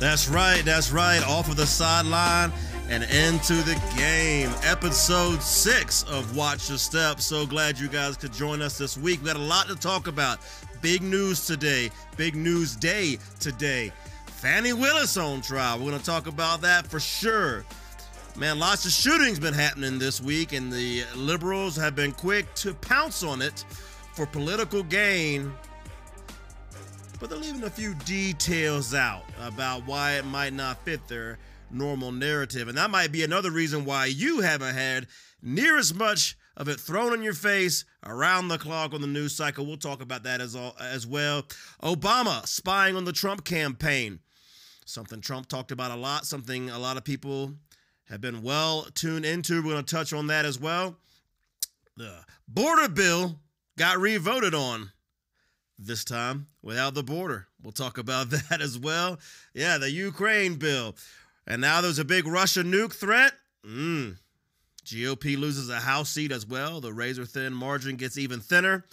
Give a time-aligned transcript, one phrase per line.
[0.00, 1.22] That's right, that's right.
[1.28, 2.50] Off of the sideline
[2.88, 4.50] and into the game.
[4.62, 7.20] Episode six of Watch Your Step.
[7.20, 9.20] So glad you guys could join us this week.
[9.20, 10.38] We got a lot to talk about.
[10.80, 13.92] Big news today, big news day today.
[14.24, 15.78] Fannie Willis on trial.
[15.78, 17.66] We're going to talk about that for sure.
[18.38, 22.72] Man, lots of shootings been happening this week, and the liberals have been quick to
[22.72, 23.66] pounce on it
[24.14, 25.52] for political gain.
[27.20, 31.38] But they're leaving a few details out about why it might not fit their
[31.70, 32.66] normal narrative.
[32.66, 35.06] And that might be another reason why you haven't had
[35.42, 39.34] near as much of it thrown in your face around the clock on the news
[39.34, 39.66] cycle.
[39.66, 41.42] We'll talk about that as, all, as well.
[41.82, 44.20] Obama spying on the Trump campaign.
[44.86, 47.52] Something Trump talked about a lot, something a lot of people
[48.08, 49.62] have been well tuned into.
[49.62, 50.96] We're going to touch on that as well.
[51.98, 53.38] The border bill
[53.76, 54.90] got revoted on
[55.80, 57.48] this time without the border.
[57.62, 59.18] We'll talk about that as well.
[59.54, 60.94] Yeah, the Ukraine bill.
[61.46, 63.32] And now there's a big Russia nuke threat.
[63.66, 64.16] Mm.
[64.84, 66.80] GOP loses a House seat as well.
[66.80, 68.84] The razor thin margin gets even thinner.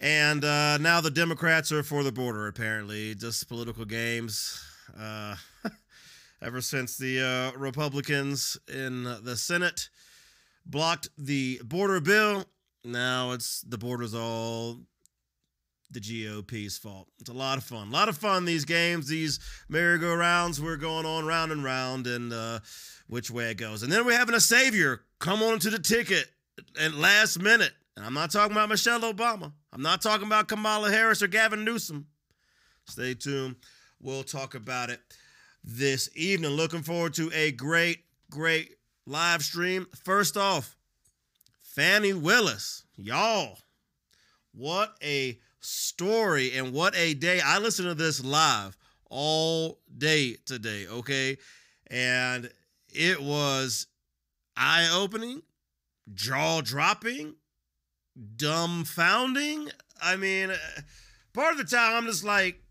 [0.00, 3.14] And uh, now the Democrats are for the border, apparently.
[3.14, 4.62] Just political games.
[4.98, 5.36] Uh,
[6.42, 7.22] ever since the
[7.54, 9.88] uh, Republicans in the Senate
[10.66, 12.44] blocked the border bill,
[12.84, 14.80] now it's the border's all
[15.90, 17.08] the GOP's fault.
[17.20, 17.88] It's a lot of fun.
[17.88, 20.60] A lot of fun these games, these merry-go-rounds.
[20.60, 22.60] We're going on round and round and uh,
[23.06, 23.82] which way it goes.
[23.82, 26.26] And then we're having a savior come on to the ticket
[26.80, 27.72] at last minute.
[27.96, 29.52] And I'm not talking about Michelle Obama.
[29.72, 32.06] I'm not talking about Kamala Harris or Gavin Newsom.
[32.86, 33.56] Stay tuned.
[34.00, 35.00] We'll talk about it
[35.64, 36.50] this evening.
[36.50, 38.76] Looking forward to a great, great
[39.06, 39.86] live stream.
[40.04, 40.76] First off,
[41.62, 42.84] Fannie Willis.
[42.96, 43.58] Y'all,
[44.52, 47.40] what a story and what a day.
[47.44, 48.76] I listened to this live
[49.10, 51.38] all day today, okay?
[51.88, 52.50] And
[52.88, 53.88] it was
[54.56, 55.42] eye opening,
[56.14, 57.34] jaw dropping,
[58.36, 59.70] dumbfounding.
[60.00, 60.52] I mean,
[61.32, 62.62] part of the time I'm just like,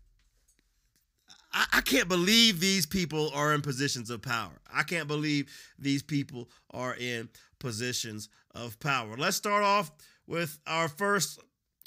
[1.52, 4.58] I, I can't believe these people are in positions of power.
[4.72, 7.28] I can't believe these people are in
[7.58, 9.16] positions of power.
[9.18, 9.90] Let's start off
[10.26, 11.40] with our first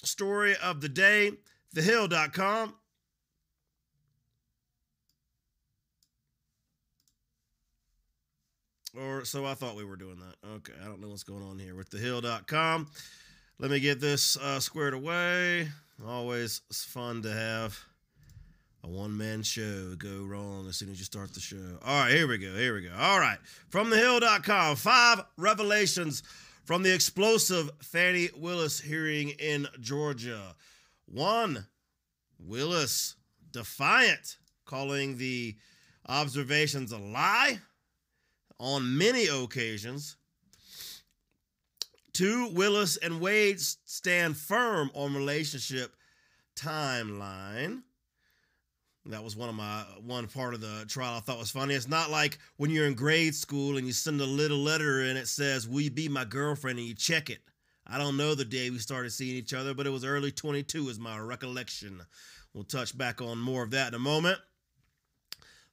[0.03, 1.31] story of the day,
[1.75, 2.75] thehill.com.
[8.97, 10.47] Or so I thought we were doing that.
[10.55, 12.88] Okay, I don't know what's going on here with thehill.com.
[13.59, 15.69] Let me get this uh, squared away.
[16.05, 17.77] Always fun to have
[18.83, 21.77] a one man show go wrong as soon as you start the show.
[21.85, 22.55] All right, here we go.
[22.55, 22.93] Here we go.
[22.97, 23.38] All right.
[23.69, 26.23] From thehill.com, five revelations
[26.69, 30.56] from the explosive Fannie Willis hearing in Georgia.
[31.07, 31.66] One,
[32.38, 33.16] Willis
[33.52, 35.56] defiant, calling the
[36.07, 37.57] observations a lie
[38.59, 40.16] on many occasions.
[42.13, 45.96] Two, Willis and Wade stand firm on relationship
[46.56, 47.81] timeline.
[49.05, 51.73] That was one of my one part of the trial I thought was funny.
[51.73, 55.17] It's not like when you're in grade school and you send a little letter and
[55.17, 56.79] it says, Will you be my girlfriend?
[56.79, 57.39] and you check it.
[57.88, 60.89] I don't know the day we started seeing each other, but it was early 22
[60.89, 62.01] is my recollection.
[62.53, 64.38] We'll touch back on more of that in a moment.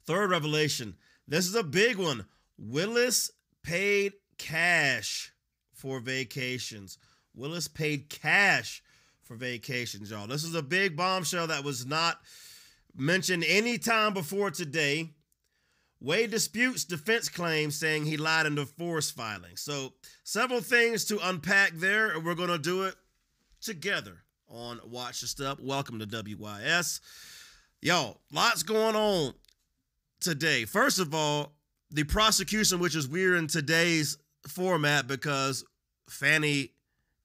[0.06, 0.94] Third revelation.
[1.28, 2.26] This is a big one.
[2.56, 3.30] Willis
[3.62, 5.32] paid cash
[5.74, 6.96] for vacations.
[7.34, 8.82] Willis paid cash
[9.22, 10.26] for vacations, y'all.
[10.26, 12.20] This is a big bombshell that was not
[12.96, 15.10] mentioned any time before today.
[16.00, 19.56] Wade disputes defense claims saying he lied in the force filing.
[19.56, 22.94] So, several things to unpack there, and we're going to do it
[23.62, 24.18] together
[24.48, 25.58] on Watch the Step.
[25.60, 27.00] Welcome to WYS.
[27.80, 29.32] Y'all, lots going on
[30.20, 30.64] today.
[30.64, 31.54] First of all,
[31.90, 35.64] the prosecution, which is weird in today's format because
[36.08, 36.72] Fannie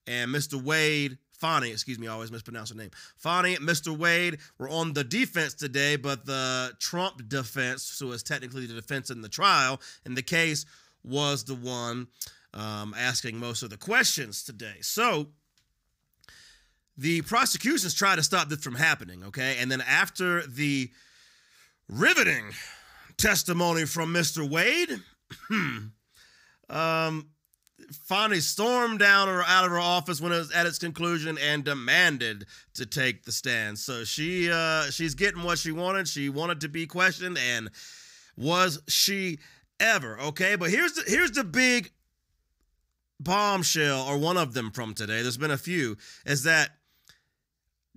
[0.08, 0.62] and Mr.
[0.62, 2.92] Wade, Fani, excuse me, I always mispronounce her name.
[3.18, 3.98] Fani, Mr.
[3.98, 9.10] Wade were on the defense today, but the Trump defense, so it's technically the defense
[9.10, 10.68] in the trial, in the case,
[11.04, 12.08] was the one
[12.54, 14.76] um, asking most of the questions today.
[14.82, 15.30] So
[16.96, 19.58] the prosecutions tried to stop this from happening, okay?
[19.60, 20.92] And then after the
[21.90, 22.52] riveting
[23.18, 24.48] testimony from Mr.
[24.48, 25.02] Wade,
[26.70, 27.31] um,
[27.92, 31.64] Fani stormed down or out of her office when it was at its conclusion and
[31.64, 32.46] demanded
[32.76, 33.80] to take the stand.
[33.80, 36.08] So she uh, she's getting what she wanted.
[36.08, 37.70] She wanted to be questioned, and
[38.36, 39.40] was she
[39.80, 40.56] ever okay?
[40.56, 41.92] But here's the here's the big
[43.20, 45.22] bombshell, or one of them from today.
[45.22, 45.98] There's been a few.
[46.26, 46.72] Is that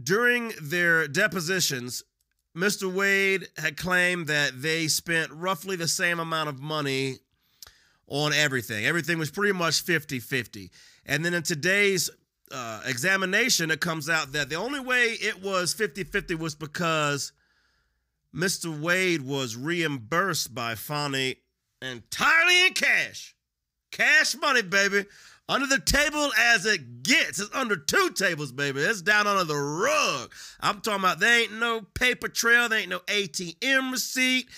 [0.03, 2.03] during their depositions,
[2.57, 2.93] Mr.
[2.93, 7.19] Wade had claimed that they spent roughly the same amount of money
[8.09, 8.85] on everything.
[8.85, 10.71] Everything was pretty much 50 50.
[11.07, 12.11] And then in today's
[12.51, 17.33] uh, examination, it comes out that the only way it was 50 50 was because
[18.35, 18.79] Mr.
[18.79, 21.37] Wade was reimbursed by Fonny
[21.81, 23.35] entirely in cash.
[23.91, 25.05] Cash money, baby.
[25.49, 27.39] Under the table as it gets.
[27.39, 28.81] It's under two tables, baby.
[28.81, 30.33] It's down under the rug.
[30.59, 34.49] I'm talking about there ain't no paper trail, there ain't no ATM receipt.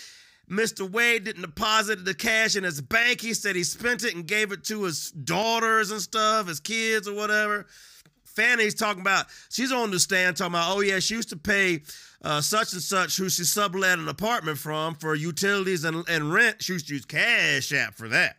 [0.50, 0.88] Mr.
[0.88, 3.20] Wade didn't deposit the cash in his bank.
[3.20, 7.08] He said he spent it and gave it to his daughters and stuff, his kids
[7.08, 7.66] or whatever.
[8.24, 11.82] Fanny's talking about, she's on the stand talking about, oh, yeah, she used to pay
[12.22, 16.62] uh, such and such who she sublet an apartment from for utilities and, and rent.
[16.62, 18.36] She used to use Cash App for that.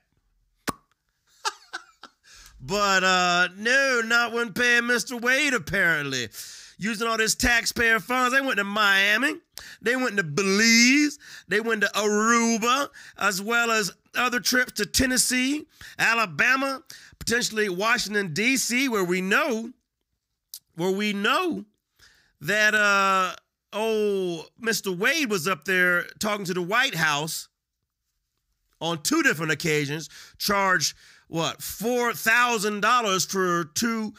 [2.61, 5.19] but uh, no, not when paying Mr.
[5.19, 6.29] Wade, apparently
[6.77, 8.33] using all this taxpayer funds.
[8.33, 9.35] They went to Miami,
[9.81, 15.65] they went to Belize, they went to Aruba, as well as other trips to Tennessee,
[15.99, 16.83] Alabama,
[17.19, 19.71] potentially Washington D.C., where we know,
[20.75, 21.65] where we know
[22.41, 23.35] that uh
[23.73, 24.95] oh Mr.
[24.95, 27.47] Wade was up there talking to the White House
[28.79, 30.95] on two different occasions, charged
[31.27, 34.13] what four thousand dollars for two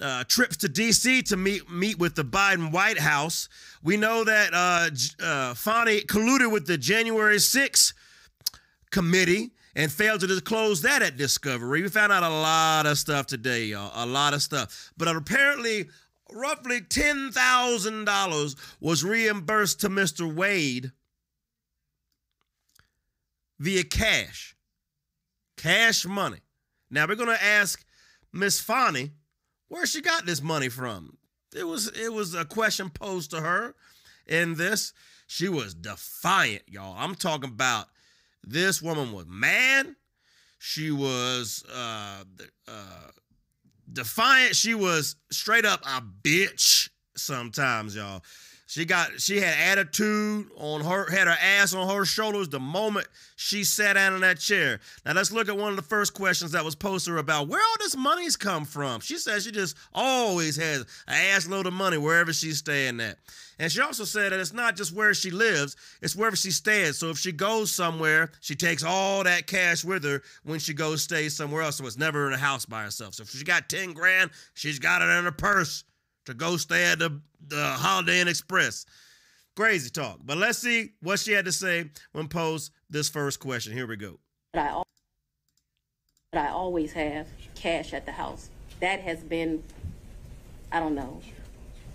[0.00, 1.22] uh, trips to D.C.
[1.22, 3.48] to meet meet with the Biden White House.
[3.82, 7.92] We know that uh, uh, Fonny colluded with the January 6th
[8.90, 11.82] committee and failed to disclose that at Discovery.
[11.82, 13.92] We found out a lot of stuff today, y'all.
[13.94, 14.92] A lot of stuff.
[14.96, 15.88] But apparently,
[16.32, 20.32] roughly $10,000 was reimbursed to Mr.
[20.32, 20.92] Wade
[23.58, 24.56] via cash.
[25.56, 26.40] Cash money.
[26.90, 27.84] Now, we're going to ask
[28.32, 29.12] Miss Fonny
[29.70, 31.16] where she got this money from.
[31.56, 33.74] It was it was a question posed to her
[34.26, 34.92] in this.
[35.26, 36.94] She was defiant, y'all.
[36.98, 37.86] I'm talking about
[38.44, 39.94] this woman was mad.
[40.58, 42.24] She was uh,
[42.68, 43.10] uh,
[43.90, 44.56] defiant.
[44.56, 48.22] She was straight up a bitch sometimes, y'all.
[48.70, 53.08] She got she had attitude on her had her ass on her shoulders the moment
[53.34, 54.78] she sat down in that chair.
[55.04, 57.76] Now let's look at one of the first questions that was posted about where all
[57.80, 59.00] this money's come from.
[59.00, 63.18] She says she just always has an ass load of money wherever she's staying at.
[63.58, 66.96] And she also said that it's not just where she lives, it's wherever she stays.
[66.96, 71.02] So if she goes somewhere, she takes all that cash with her when she goes
[71.02, 71.78] stay somewhere else.
[71.78, 73.14] So it's never in a house by herself.
[73.14, 75.82] So if she got 10 grand, she's got it in her purse
[76.30, 78.86] to go stay at the, the Holiday Inn Express.
[79.56, 80.20] Crazy talk.
[80.24, 83.72] But let's see what she had to say when posed this first question.
[83.72, 84.18] Here we go.
[84.54, 84.82] I,
[86.32, 88.48] I always have cash at the house.
[88.80, 89.62] That has been,
[90.72, 91.20] I don't know,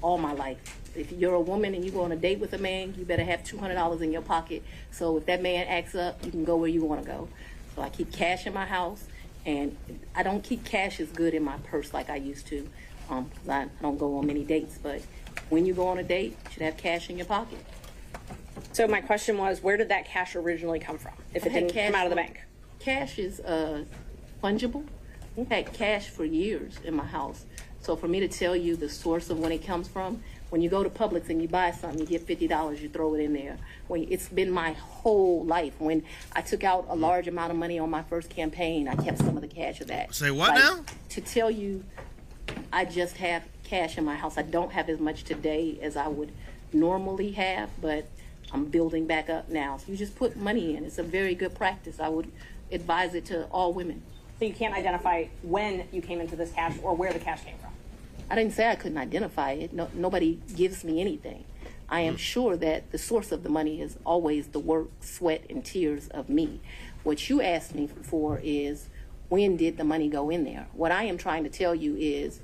[0.02, 0.58] all my life.
[0.96, 3.24] If you're a woman and you go on a date with a man, you better
[3.24, 4.64] have $200 in your pocket.
[4.92, 7.28] So if that man acts up, you can go where you want to go.
[7.76, 9.06] So I keep cash in my house,
[9.46, 9.76] and
[10.14, 12.70] I don't keep cash as good in my purse like I used to
[13.10, 15.02] um, I, I don't go on many dates, but
[15.50, 17.60] when you go on a date, you should have cash in your pocket.
[18.74, 21.14] So my question was, where did that cash originally come from?
[21.34, 22.42] If it didn't come out of the bank,
[22.80, 23.84] Cash is uh,
[24.44, 24.86] fungible.
[25.38, 27.46] I had cash for years in my house.
[27.82, 30.70] So for me to tell you the source of when it comes from, when you
[30.70, 33.34] go to Publix and you buy something, you get fifty dollars, you throw it in
[33.34, 33.58] there.
[33.88, 35.74] When it's been my whole life.
[35.80, 39.20] When I took out a large amount of money on my first campaign, I kept
[39.20, 40.14] some of the cash of that.
[40.14, 40.84] Say what now?
[41.10, 41.84] To tell you
[42.72, 44.38] I just have cash in my house.
[44.38, 46.32] I don't have as much today as I would
[46.74, 48.08] normally have, but
[48.52, 49.78] I'm building back up now.
[49.78, 50.84] So you just put money in.
[50.84, 52.00] It's a very good practice.
[52.00, 52.32] I would
[52.72, 54.04] advise it to all women.
[54.40, 57.58] So you can't identify when you came into this cash or where the cash came
[57.58, 57.72] from?
[58.30, 59.72] I didn't say I couldn't identify it.
[59.72, 61.46] No, nobody gives me anything.
[61.88, 62.20] I am mm.
[62.20, 66.30] sure that the source of the money is always the work, sweat, and tears of
[66.30, 66.60] me.
[67.04, 68.90] What you asked me for is
[69.30, 70.68] when did the money go in there?
[70.74, 72.42] What I am trying to tell you is,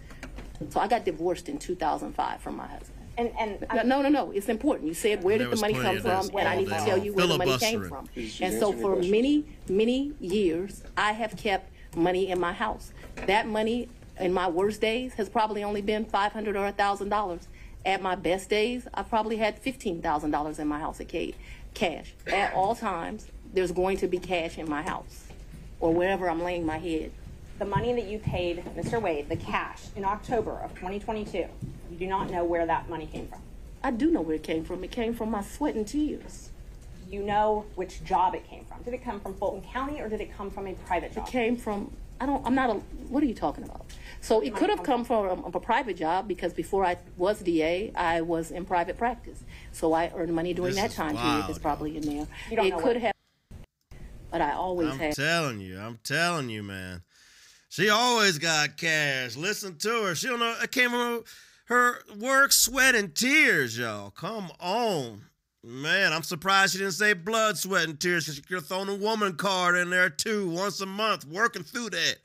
[0.69, 2.97] so I got divorced in 2005 from my husband.
[3.17, 4.87] And, and no, no, no, It's important.
[4.87, 7.27] You said where did the money come from, and I need to tell you where
[7.27, 8.07] the money came from.
[8.15, 12.93] And so for many, many years, I have kept money in my house.
[13.27, 17.39] That money in my worst days has probably only been 500 or $1,000.
[17.83, 21.11] At my best days, I probably had $15,000 in my house at
[21.73, 22.13] cash.
[22.27, 25.30] At all times, there's going to be cash in my house
[25.81, 27.11] or wherever I'm laying my head.
[27.59, 28.99] The money that you paid Mr.
[29.01, 31.47] Wade, the cash, in October of 2022, you
[31.99, 33.39] do not know where that money came from.
[33.83, 34.83] I do know where it came from.
[34.83, 36.49] It came from my sweat and tears.
[37.09, 38.81] You know which job it came from.
[38.83, 41.27] Did it come from Fulton County or did it come from a private job?
[41.27, 42.73] It came from, I don't, I'm not a,
[43.09, 43.85] what are you talking about?
[44.21, 47.91] So it could have come from a, a private job because before I was DA,
[47.95, 49.43] I was in private practice.
[49.71, 51.49] So I earned money during This that is time wild, period.
[51.49, 52.27] It's probably in there.
[52.49, 53.13] You don't it know could what- have,
[54.31, 55.15] but I always I'm had.
[55.15, 57.03] telling you, I'm telling you, man.
[57.69, 59.35] She always got cash.
[59.35, 60.15] Listen to her.
[60.15, 60.55] She don't know.
[60.61, 61.23] It came from
[61.65, 64.11] her work, sweat, and tears, y'all.
[64.11, 65.21] Come on.
[65.63, 69.35] Man, I'm surprised she didn't say blood, sweat, and tears because have thrown a woman
[69.35, 72.15] card in there too once a month, working through that.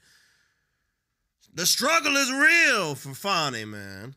[1.54, 4.14] The struggle is real for Fonnie, man.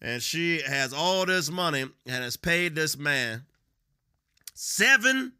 [0.00, 3.42] And she has all this money and has paid this man
[4.54, 5.32] seven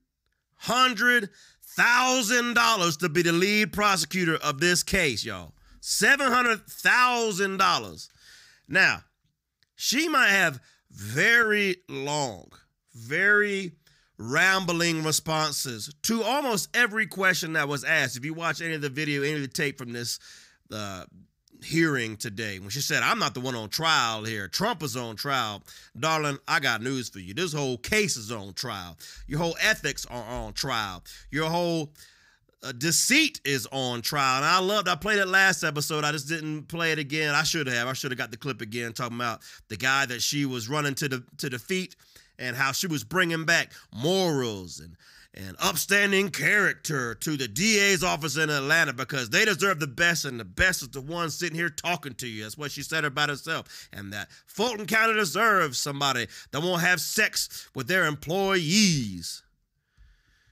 [0.57, 1.31] hundred
[1.81, 5.55] thousand dollars to be the lead prosecutor of this case, y'all.
[5.81, 8.11] Seven hundred thousand dollars.
[8.69, 9.03] Now,
[9.77, 10.61] she might have
[10.91, 12.51] very long,
[12.95, 13.73] very
[14.19, 18.19] rambling responses to almost every question that was asked.
[18.19, 20.19] If you watch any of the video, any of the tape from this
[20.71, 21.05] uh,
[21.65, 25.17] hearing today, when she said, I'm not the one on trial here, Trump is on
[25.17, 25.63] trial.
[25.99, 27.35] Darling, I got news for you.
[27.35, 28.97] This whole case is on trial.
[29.27, 31.03] Your whole ethics are on trial.
[31.31, 31.91] Your whole
[32.63, 34.37] uh, deceit is on trial.
[34.37, 36.05] And I loved, I played it last episode.
[36.05, 37.35] I just didn't play it again.
[37.35, 37.89] I should have.
[37.89, 40.95] I should have got the clip again talking about the guy that she was running
[40.97, 41.97] to the to defeat
[42.39, 44.97] and how she was bringing back morals and
[45.33, 50.41] and upstanding character to the DA's office in Atlanta because they deserve the best, and
[50.41, 52.43] the best is the one sitting here talking to you.
[52.43, 53.89] That's what she said about herself.
[53.93, 59.43] And that Fulton County deserves somebody that won't have sex with their employees.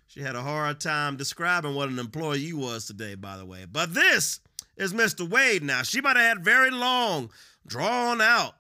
[0.06, 3.66] She had a hard time describing what an employee was today, by the way.
[3.70, 4.40] But this
[4.76, 5.28] is Mr.
[5.28, 5.82] Wade now.
[5.82, 7.30] She might have had very long,
[7.66, 8.54] drawn out,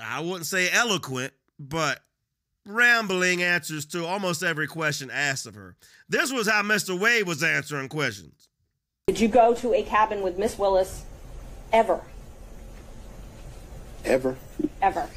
[0.00, 2.00] I wouldn't say eloquent, but
[2.68, 5.74] rambling answers to almost every question asked of her.
[6.08, 6.98] This was how Mr.
[6.98, 8.48] Wade was answering questions.
[9.08, 11.04] Did you go to a cabin with Miss Willis
[11.72, 12.00] ever?
[14.04, 14.36] Ever?
[14.82, 15.08] Ever?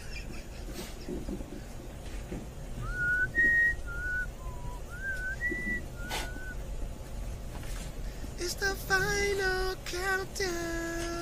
[8.39, 11.20] It's the final countdown.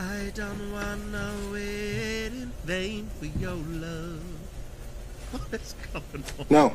[0.00, 4.22] I don't wanna wait in vain for your love.
[5.30, 6.46] What is going on?
[6.48, 6.72] No.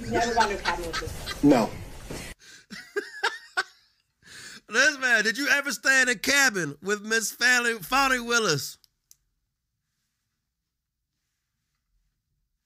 [0.00, 1.42] You've never gone to a cabin with this.
[1.42, 1.68] No.
[4.66, 8.78] This man, did you ever stay in a cabin with Miss Fanny, Fanny Willis?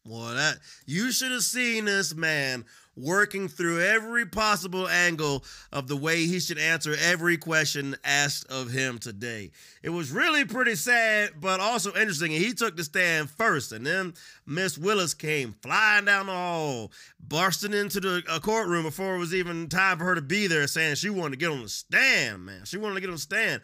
[0.04, 2.64] Boy, that you should have seen this man
[2.98, 8.70] working through every possible angle of the way he should answer every question asked of
[8.70, 9.50] him today.
[9.82, 12.32] It was really pretty sad, but also interesting.
[12.32, 14.14] He took the stand first, and then
[14.46, 19.34] Miss Willis came flying down the hall, bursting into the uh, courtroom before it was
[19.34, 22.44] even time for her to be there, saying she wanted to get on the stand.
[22.44, 23.62] Man, she wanted to get on the stand.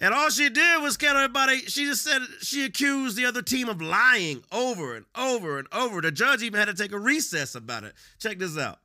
[0.00, 3.42] And all she did was kind of everybody, she just said she accused the other
[3.42, 6.00] team of lying over and over and over.
[6.00, 7.92] The judge even had to take a recess about it.
[8.18, 8.78] Check this out.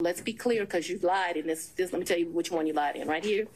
[0.00, 2.66] Let's be clear, because you lied in this, this, let me tell you which one
[2.66, 3.46] you lied in, right here.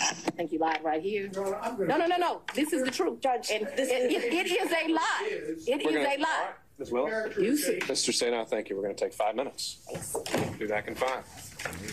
[0.00, 1.30] I think you lied right here.
[1.36, 3.20] No, no, no, no, this is the truth.
[3.20, 5.28] Judge, and this, it, it, it is a lie.
[5.30, 6.48] It is a lie.
[6.78, 6.90] Ms.
[6.90, 7.36] Willis?
[7.36, 7.78] You see.
[7.78, 8.12] Mr.
[8.12, 8.74] Sena, thank you.
[8.74, 9.78] We're going to take five minutes.
[10.58, 11.24] Do that in five.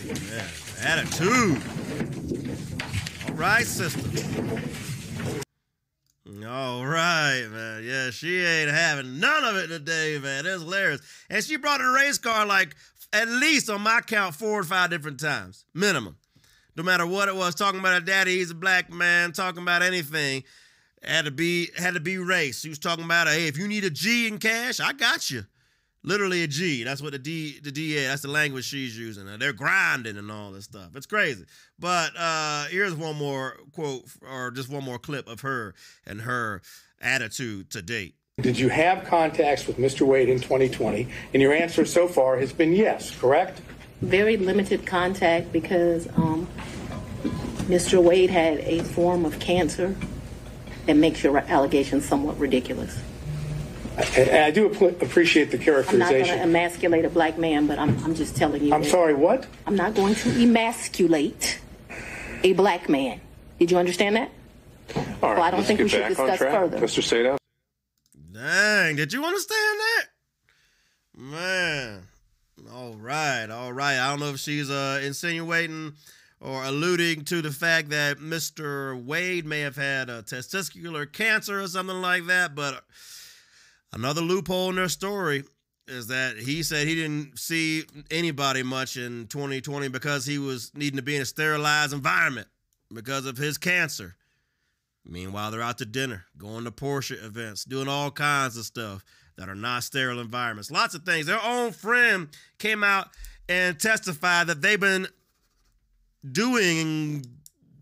[0.04, 1.62] Yeah, attitude.
[3.34, 4.00] Right, sister.
[6.46, 7.82] All right, man.
[7.84, 10.44] Yeah, she ain't having none of it today, man.
[10.44, 11.00] That's hilarious.
[11.30, 12.76] And she brought a race car like
[13.12, 16.16] at least on my count four or five different times, minimum.
[16.76, 19.82] No matter what it was, talking about her daddy, he's a black man, talking about
[19.82, 20.44] anything.
[21.02, 22.60] Had to be had to be race.
[22.60, 25.44] She was talking about, hey, if you need a G in cash, I got you.
[26.04, 26.82] Literally a G.
[26.84, 29.28] That's what the D the DA, that's the language she's using.
[29.28, 30.90] And they're grinding and all this stuff.
[30.94, 31.44] It's crazy.
[31.78, 35.74] But uh here's one more quote or just one more clip of her
[36.06, 36.62] and her
[37.00, 38.16] attitude to date.
[38.40, 40.06] Did you have contacts with Mr.
[40.06, 41.06] Wade in 2020?
[41.34, 43.60] And your answer so far has been yes, correct?
[44.00, 46.48] Very limited contact because, um,
[47.68, 48.02] Mr.
[48.02, 49.94] Wade had a form of cancer
[50.86, 52.98] that makes your allegations somewhat ridiculous.
[54.16, 56.38] And I do appl- appreciate the I'm not going to characterization.
[56.40, 58.72] emasculate a black man, but I'm, I'm just telling you.
[58.72, 59.46] I'm that- sorry, what?
[59.66, 61.60] I'm not going to emasculate
[62.42, 63.20] a black man.
[63.58, 64.30] Did you understand that?
[64.96, 65.20] All right.
[65.22, 66.52] Well, I don't let's think get we should back on discuss track.
[66.54, 66.78] further.
[66.78, 67.02] Mr.
[67.02, 67.36] Sena?
[68.32, 70.04] Dang, did you understand that?
[71.14, 72.02] Man.
[72.72, 73.98] All right, all right.
[73.98, 75.92] I don't know if she's uh, insinuating
[76.40, 79.00] or alluding to the fact that Mr.
[79.04, 82.82] Wade may have had a testicular cancer or something like that, but
[83.92, 85.44] another loophole in their story.
[85.88, 90.96] is that he said he didn't see anybody much in 2020 because he was needing
[90.96, 92.46] to be in a sterilized environment
[92.92, 94.14] because of his cancer.
[95.04, 99.04] Meanwhile, they're out to dinner, going to Porsche events, doing all kinds of stuff
[99.36, 100.70] that are not sterile environments.
[100.70, 101.26] Lots of things.
[101.26, 103.08] Their own friend came out
[103.48, 105.08] and testified that they've been
[106.30, 107.26] doing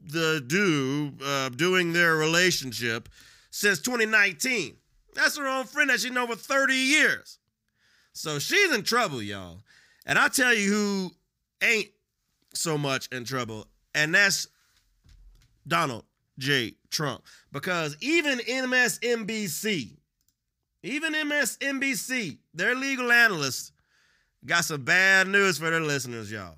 [0.02, 3.08] the do, uh, doing their relationship
[3.50, 4.76] since 2019.
[5.14, 7.38] That's her own friend that she known for 30 years.
[8.12, 9.58] So she's in trouble, y'all.
[10.06, 11.10] And I tell you who
[11.62, 11.90] ain't
[12.54, 14.48] so much in trouble, and that's
[15.66, 16.04] Donald
[16.38, 16.74] J.
[16.90, 17.22] Trump.
[17.52, 19.96] Because even MSNBC,
[20.82, 23.72] even MSNBC, their legal analysts
[24.44, 26.56] got some bad news for their listeners, y'all.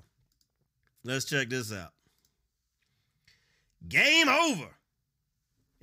[1.03, 1.91] Let's check this out.
[3.87, 4.69] Game over.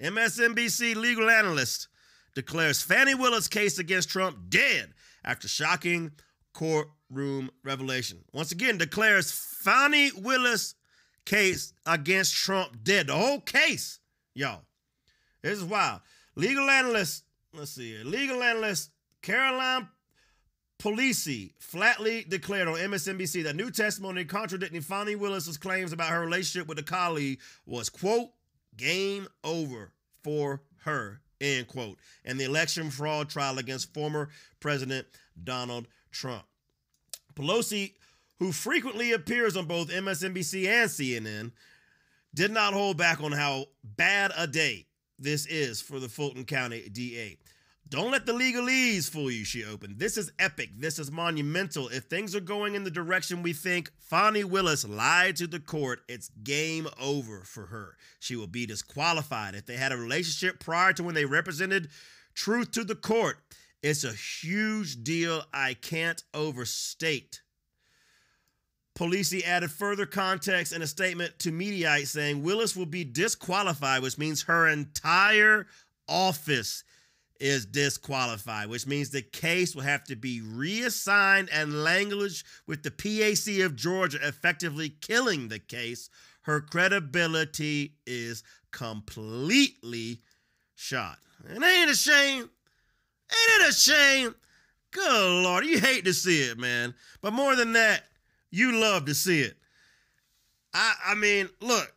[0.00, 1.88] MSNBC legal analyst
[2.34, 4.92] declares Fannie Willis case against Trump dead
[5.25, 6.12] after shocking
[6.52, 8.18] courtroom revelation.
[8.32, 10.75] Once again, declares Fannie Willis
[11.25, 13.08] case against Trump dead.
[13.08, 14.00] The whole case,
[14.34, 14.62] y'all.
[15.42, 16.00] This is wild.
[16.37, 18.04] Legal analyst, let's see here.
[18.04, 18.90] Legal analyst
[19.22, 19.88] Caroline
[20.80, 26.66] Polisi flatly declared on MSNBC that new testimony contradicting Fannie Willis's claims about her relationship
[26.66, 28.30] with a colleague was, quote,
[28.76, 29.92] game over
[30.25, 34.28] for her, end quote, and the election fraud trial against former
[34.61, 35.06] President
[35.42, 36.44] Donald Trump.
[37.35, 37.94] Polisi,
[38.38, 41.52] who frequently appears on both MSNBC and CNN,
[42.35, 44.87] did not hold back on how bad a day
[45.18, 47.38] this is for the Fulton County DA.
[47.90, 49.99] Don't let the legalese fool you, she opened.
[49.99, 50.70] This is epic.
[50.78, 51.88] This is monumental.
[51.88, 56.02] If things are going in the direction we think, Fani Willis lied to the court.
[56.09, 57.97] It's game over for her.
[58.20, 59.56] She will be disqualified.
[59.56, 61.88] If they had a relationship prior to when they represented
[62.32, 63.38] truth to the court,
[63.82, 67.40] it's a huge deal I can't overstate.
[68.97, 74.19] Polisi added further context in a statement to Mediaite saying Willis will be disqualified, which
[74.19, 75.67] means her entire
[76.06, 76.84] office
[77.40, 82.90] is disqualified, which means the case will have to be reassigned and language with the
[82.90, 86.10] PAC of Georgia effectively killing the case.
[86.42, 90.20] Her credibility is completely
[90.74, 91.18] shot.
[91.48, 92.42] And ain't a shame?
[92.42, 94.34] Ain't it a shame?
[94.90, 96.94] Good Lord, you hate to see it, man.
[97.20, 98.02] But more than that,
[98.50, 99.56] you love to see it.
[100.74, 101.92] I I mean, look,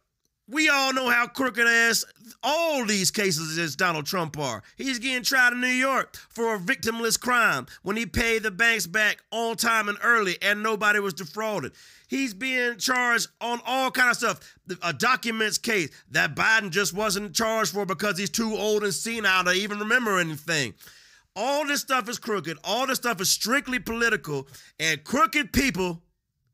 [0.47, 2.05] we all know how crooked ass
[2.43, 4.61] all these cases against Donald Trump are.
[4.75, 8.85] He's getting tried in New York for a victimless crime when he paid the banks
[8.85, 11.71] back on time and early and nobody was defrauded.
[12.07, 14.57] He's being charged on all kind of stuff.
[14.81, 19.45] A documents case that Biden just wasn't charged for because he's too old and senile
[19.45, 20.73] to even remember anything.
[21.35, 22.57] All this stuff is crooked.
[22.63, 24.47] All this stuff is strictly political,
[24.79, 26.03] and crooked people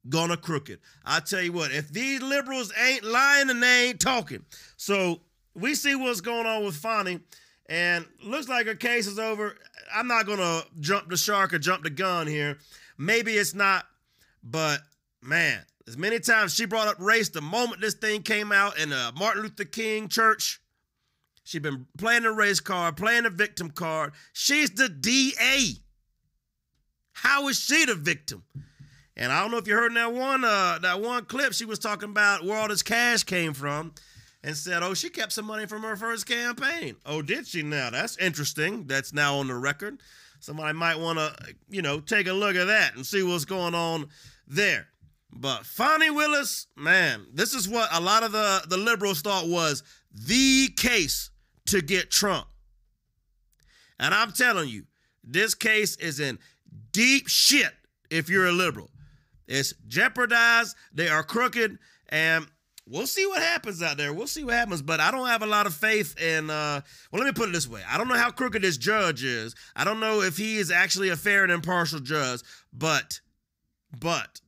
[0.07, 0.79] gonna crooked.
[1.05, 4.45] I tell you what, if these liberals ain't lying, then they ain't talking.
[4.77, 5.21] So
[5.53, 7.19] we see what's going on with Fani,
[7.67, 9.55] and looks like her case is over.
[9.93, 12.57] I'm not gonna jump the shark or jump the gun here.
[12.97, 13.85] Maybe it's not,
[14.43, 14.81] but
[15.21, 18.93] man, as many times she brought up race the moment this thing came out in
[18.93, 20.61] a Martin Luther King church.
[21.43, 24.13] She's been playing the race card, playing the victim card.
[24.33, 25.81] She's the DA.
[27.13, 28.43] How is she the victim?
[29.19, 31.77] And I don't know if you heard that one uh, that one clip she was
[31.77, 33.93] talking about where all this cash came from,
[34.45, 37.61] and said, "Oh, she kept some money from her first campaign." Oh, did she?
[37.61, 38.87] Now that's interesting.
[38.87, 39.99] That's now on the record.
[40.39, 41.35] Somebody might want to,
[41.69, 44.07] you know, take a look at that and see what's going on
[44.47, 44.87] there.
[45.33, 49.83] But Fani Willis, man, this is what a lot of the the liberals thought was
[50.13, 51.29] the case
[51.65, 52.47] to get Trump.
[53.99, 54.85] And I'm telling you,
[55.25, 56.39] this case is in
[56.93, 57.73] deep shit
[58.09, 58.89] if you're a liberal.
[59.49, 62.45] It's jeopardized, they are crooked, and
[62.87, 64.13] we'll see what happens out there.
[64.13, 66.81] We'll see what happens, but I don't have a lot of faith in uh
[67.11, 67.81] well let me put it this way.
[67.89, 69.55] I don't know how crooked this judge is.
[69.75, 73.21] I don't know if he is actually a fair and impartial judge, but
[73.99, 74.39] but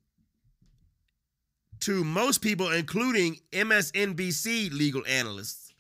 [1.82, 5.74] to most people including MSNBC legal analysts,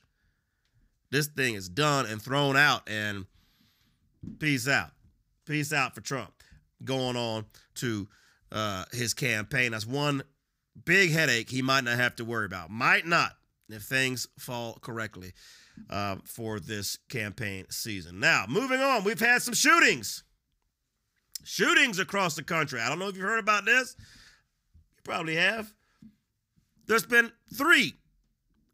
[1.11, 3.27] this thing is done and thrown out and
[4.39, 4.89] peace out.
[5.45, 6.33] Peace out for Trump
[6.83, 8.07] going on to
[8.51, 9.71] uh, his campaign.
[9.71, 10.23] That's one
[10.85, 12.69] big headache he might not have to worry about.
[12.69, 13.33] Might not
[13.69, 15.33] if things fall correctly
[15.89, 18.19] uh, for this campaign season.
[18.19, 20.23] Now, moving on, we've had some shootings.
[21.43, 22.79] Shootings across the country.
[22.79, 23.95] I don't know if you've heard about this.
[24.95, 25.73] You probably have.
[26.85, 27.93] There's been three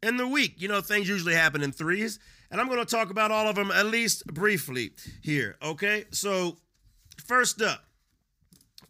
[0.02, 0.60] in the week.
[0.60, 2.18] You know, things usually happen in threes.
[2.50, 5.56] And I'm going to talk about all of them at least briefly here.
[5.62, 6.04] Okay.
[6.10, 6.56] So,
[7.24, 7.84] first up,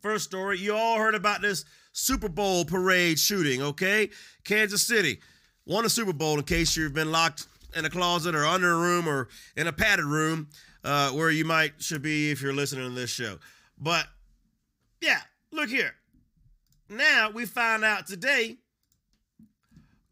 [0.00, 4.10] First story, you all heard about this Super Bowl parade shooting, okay?
[4.44, 5.18] Kansas City
[5.66, 8.76] won a Super Bowl in case you've been locked in a closet or under a
[8.76, 10.48] room or in a padded room
[10.84, 13.38] uh, where you might should be if you're listening to this show.
[13.76, 14.06] But
[15.00, 15.20] yeah,
[15.52, 15.94] look here.
[16.88, 18.58] Now we find out today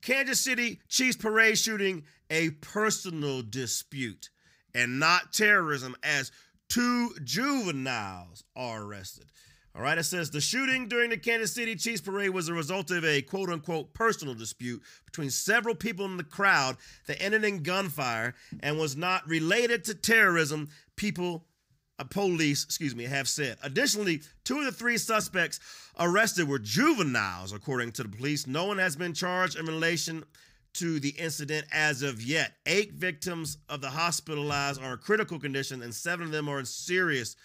[0.02, 4.30] Kansas City Chiefs parade shooting a personal dispute
[4.74, 6.30] and not terrorism as
[6.68, 9.26] two juveniles are arrested.
[9.76, 12.90] All right, it says the shooting during the Kansas City Chiefs parade was a result
[12.90, 17.62] of a quote unquote personal dispute between several people in the crowd that ended in
[17.62, 21.44] gunfire and was not related to terrorism, people,
[21.98, 23.58] uh, police, excuse me, have said.
[23.62, 25.60] Additionally, two of the three suspects
[26.00, 28.46] arrested were juveniles, according to the police.
[28.46, 30.24] No one has been charged in relation
[30.72, 32.52] to the incident as of yet.
[32.64, 36.66] Eight victims of the hospitalized are in critical condition, and seven of them are in
[36.66, 37.36] serious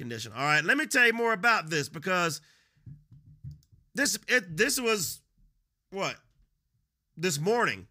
[0.00, 0.32] condition.
[0.34, 2.40] All right, let me tell you more about this because
[3.94, 5.20] this it this was
[5.90, 6.16] what
[7.16, 7.86] this morning.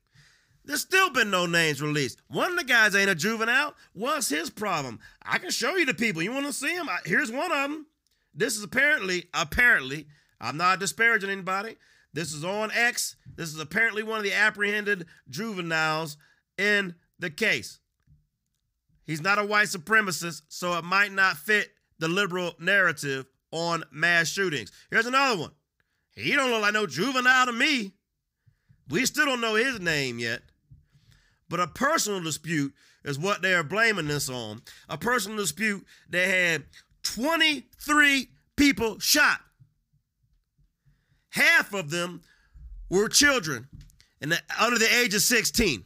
[0.65, 2.21] There's still been no names released.
[2.27, 3.75] One of the guys ain't a juvenile.
[3.93, 4.99] What's his problem?
[5.23, 6.21] I can show you the people.
[6.21, 6.89] You want to see them?
[7.05, 7.87] Here's one of them.
[8.35, 10.07] This is apparently, apparently,
[10.39, 11.77] I'm not disparaging anybody.
[12.13, 13.15] This is on X.
[13.35, 16.17] This is apparently one of the apprehended juveniles
[16.57, 17.79] in the case.
[19.05, 21.69] He's not a white supremacist, so it might not fit
[21.99, 24.71] the liberal narrative on mass shootings.
[24.89, 25.51] Here's another one.
[26.15, 27.93] He don't look like no juvenile to me.
[28.89, 30.41] We still don't know his name yet.
[31.47, 34.61] But a personal dispute is what they are blaming this on.
[34.87, 36.65] A personal dispute that had
[37.03, 39.39] 23 people shot.
[41.29, 42.21] Half of them
[42.89, 43.67] were children
[44.21, 45.85] and under the age of 16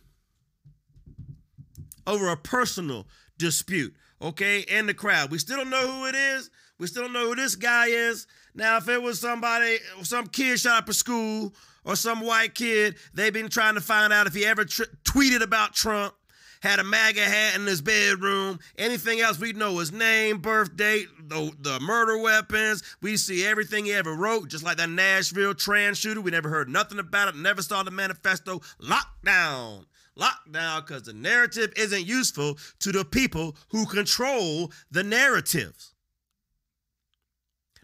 [2.08, 5.32] over a personal dispute okay, in the crowd.
[5.32, 6.50] We still don't know who it is.
[6.80, 8.26] We still don't know who this guy is.
[8.56, 11.54] Now, if it was somebody, some kid shot up a school
[11.86, 15.42] or some white kid, they've been trying to find out if he ever tr- tweeted
[15.42, 16.14] about Trump,
[16.62, 21.08] had a MAGA hat in his bedroom, anything else we know his name, birth date,
[21.28, 22.84] the, the murder weapons.
[23.02, 26.22] We see everything he ever wrote, just like that Nashville trans shooter.
[26.22, 28.62] We never heard nothing about it, never saw the manifesto.
[28.82, 29.86] Lockdown
[30.20, 35.94] lockdown because the narrative isn't useful to the people who control the narratives.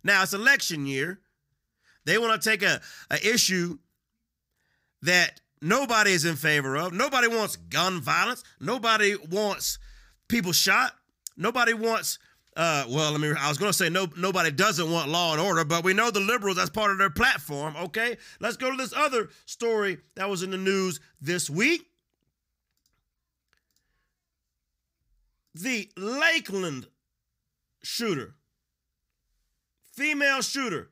[0.04, 1.20] Now it's election year.
[2.06, 3.78] They want to take a, a issue
[5.02, 6.94] that nobody is in favor of.
[6.94, 8.44] Nobody wants gun violence.
[8.60, 9.80] Nobody wants
[10.28, 10.94] people shot.
[11.38, 12.20] Nobody wants
[12.58, 15.40] uh, well, I mean, I was going to say no, nobody doesn't want law and
[15.40, 18.18] order, but we know the liberals, that's part of their platform, okay?
[18.42, 21.89] Let's go to this other story that was in the news this week.
[25.56, 26.88] The Lakewood
[27.82, 28.36] shooter,
[29.94, 30.92] female shooter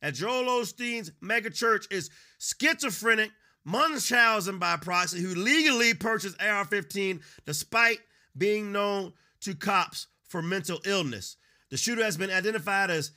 [0.00, 3.30] at Joel Osteen's megachurch is schizophrenic
[3.64, 7.98] Munchausen by proxy who legally purchased AR-15 despite
[8.36, 11.36] being known to cops for mental illness.
[11.70, 13.10] The shooter has been identified as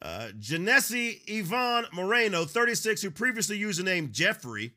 [0.00, 4.74] uh, Genesse Ivonne Moreno, 36, who previously used the name Jeffrey.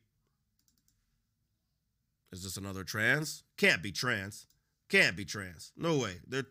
[2.32, 3.44] Is this another trans?
[3.58, 4.48] Can't be trans.
[4.92, 5.72] Can't be trans.
[5.78, 6.18] No way.
[6.28, 6.46] They're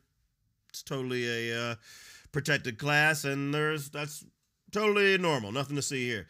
[0.71, 1.75] it's totally a uh,
[2.33, 4.25] protected class, and there's that's
[4.73, 5.53] totally normal.
[5.53, 6.27] Nothing to see here.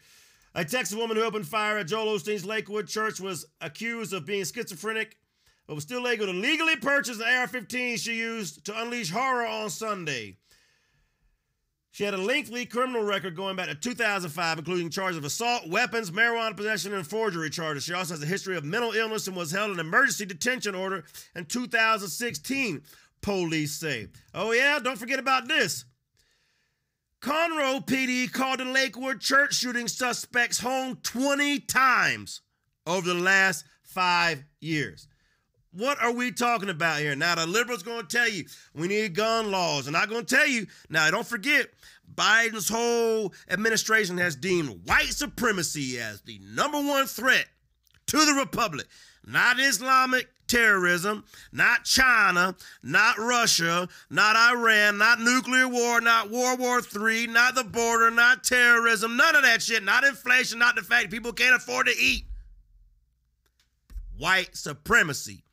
[0.53, 4.43] A Texas woman who opened fire at Joel Osteen's Lakewood Church was accused of being
[4.43, 5.15] schizophrenic,
[5.65, 9.69] but was still able to legally purchase the AR-15 she used to unleash horror on
[9.69, 10.37] Sunday.
[11.93, 16.09] She had a lengthy criminal record going back to 2005, including charges of assault, weapons,
[16.09, 17.83] marijuana possession, and forgery charges.
[17.83, 21.03] She also has a history of mental illness and was held in emergency detention order
[21.35, 22.81] in 2016,
[23.21, 24.07] police say.
[24.33, 25.83] Oh, yeah, don't forget about this.
[27.21, 32.41] Conroe PD called the Lakewood church shooting suspects home 20 times
[32.87, 35.07] over the last five years.
[35.73, 37.15] What are we talking about here?
[37.15, 39.87] Now, the liberals going to tell you we need gun laws.
[39.87, 41.67] And I'm going to tell you, now, don't forget,
[42.13, 47.45] Biden's whole administration has deemed white supremacy as the number one threat
[48.07, 48.87] to the republic.
[49.25, 56.81] Not Islamic terrorism, not China, not Russia, not Iran, not nuclear war, not World War
[56.81, 61.11] III, not the border, not terrorism, none of that shit, not inflation, not the fact
[61.11, 62.25] people can't afford to eat.
[64.17, 65.45] White supremacy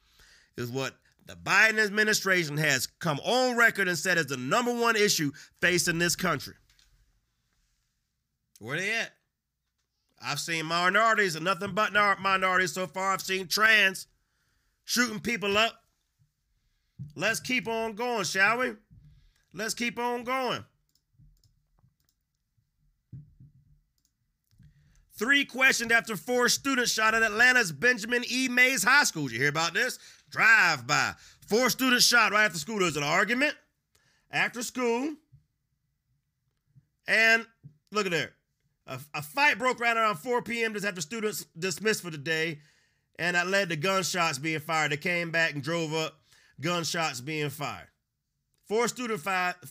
[0.59, 0.95] is what
[1.27, 5.99] the Biden administration has come on record and said is the number one issue facing
[5.99, 6.55] this country.
[8.59, 9.13] Where they at?
[10.21, 13.13] I've seen minorities and nothing but minorities so far.
[13.13, 14.09] I've seen trans
[14.85, 15.75] shooting people up.
[17.15, 18.73] Let's keep on going, shall we?
[19.55, 20.65] Let's keep on going.
[25.17, 28.49] Three questioned after four students shot at Atlanta's Benjamin E.
[28.49, 29.25] Mays High School.
[29.25, 29.99] Did you hear about this?
[30.31, 31.15] Drive by.
[31.47, 32.77] Four students shot right after school.
[32.77, 33.55] There was an argument
[34.31, 35.15] after school.
[37.07, 37.47] And
[37.91, 38.33] look at there.
[38.87, 40.75] A, a fight broke right around 4 p.m.
[40.75, 42.59] just after students dismissed for the day.
[43.19, 44.93] And that led to gunshots being fired.
[44.93, 46.15] They came back and drove up,
[46.61, 47.89] gunshots being fired.
[48.69, 49.21] Four, student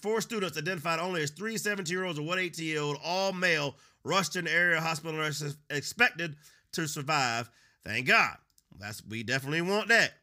[0.02, 3.32] four students identified only as three 17 year olds and one 18 year old, all
[3.32, 6.36] male, rushed in the area hospital and expected
[6.74, 7.50] to survive.
[7.86, 8.38] Thank God.
[8.80, 10.13] That's we definitely want that.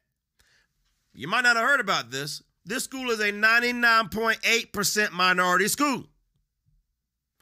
[1.14, 2.42] You might not have heard about this.
[2.64, 6.06] This school is a 99.8% minority school.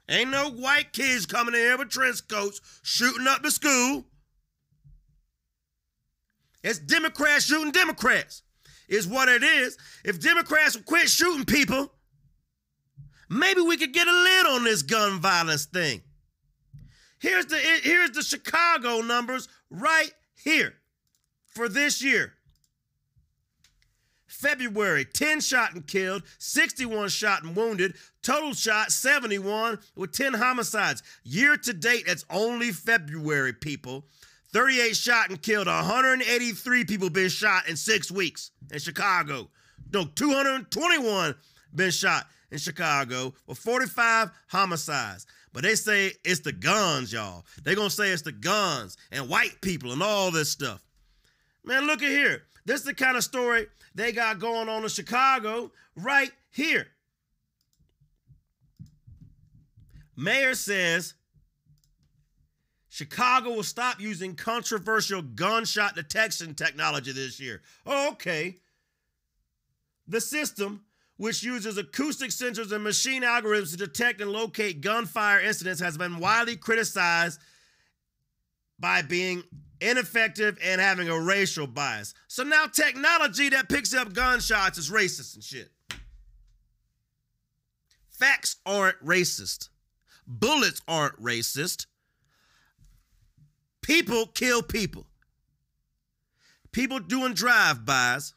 [0.08, 4.04] Ain't no white kids coming in here with trench coats shooting up the school.
[6.62, 8.42] It's Democrats shooting Democrats,
[8.88, 9.78] is what it is.
[10.04, 11.92] If Democrats would quit shooting people,
[13.30, 16.02] maybe we could get a lid on this gun violence thing.
[17.18, 20.74] Here's the here's the Chicago numbers right here
[21.46, 22.35] for this year.
[24.32, 31.02] February, 10 shot and killed, 61 shot and wounded, total shot 71 with 10 homicides.
[31.22, 34.06] Year to date, that's only February, people.
[34.52, 39.48] 38 shot and killed, 183 people been shot in six weeks in Chicago.
[39.92, 41.34] No, 221
[41.74, 45.26] been shot in Chicago with 45 homicides.
[45.52, 47.44] But they say it's the guns, y'all.
[47.62, 50.82] They're going to say it's the guns and white people and all this stuff.
[51.64, 52.44] Man, look at here.
[52.64, 56.88] This is the kind of story they got going on in Chicago right here.
[60.16, 61.14] Mayor says
[62.88, 67.62] Chicago will stop using controversial gunshot detection technology this year.
[67.87, 68.57] Oh, okay.
[70.07, 70.85] The system,
[71.16, 76.18] which uses acoustic sensors and machine algorithms to detect and locate gunfire incidents, has been
[76.18, 77.40] widely criticized
[78.79, 79.42] by being
[79.82, 82.14] ineffective and having a racial bias.
[82.28, 85.70] So now technology that picks up gunshots is racist and shit.
[88.10, 89.68] Facts aren't racist.
[90.26, 91.86] Bullets aren't racist.
[93.82, 95.06] People kill people.
[96.70, 98.34] People doing drive-bys.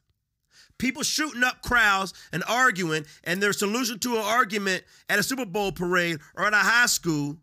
[0.77, 5.45] People shooting up crowds and arguing, and their solution to an argument at a Super
[5.45, 7.37] Bowl parade or at a high school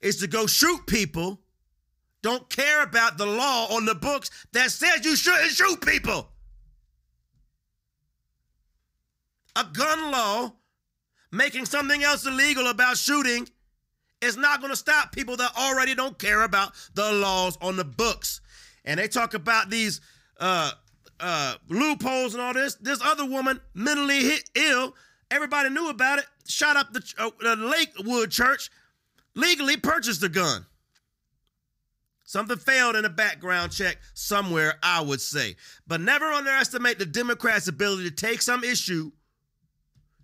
[0.00, 1.40] is to go shoot people
[2.22, 6.28] don't care about the law on the books that says you shouldn't shoot people.
[9.56, 10.52] A gun law
[11.32, 13.48] making something else illegal about shooting
[14.20, 17.84] is not going to stop people that already don't care about the laws on the
[17.84, 18.40] books.
[18.84, 20.00] And they talk about these
[20.40, 20.72] uh,
[21.20, 22.74] uh, loopholes and all this.
[22.76, 24.94] This other woman, mentally hit ill,
[25.30, 28.70] everybody knew about it, shot up the, uh, the Lakewood church,
[29.34, 30.66] legally purchased a gun.
[32.28, 35.56] Something failed in a background check somewhere, I would say.
[35.86, 39.12] But never underestimate the Democrats' ability to take some issue.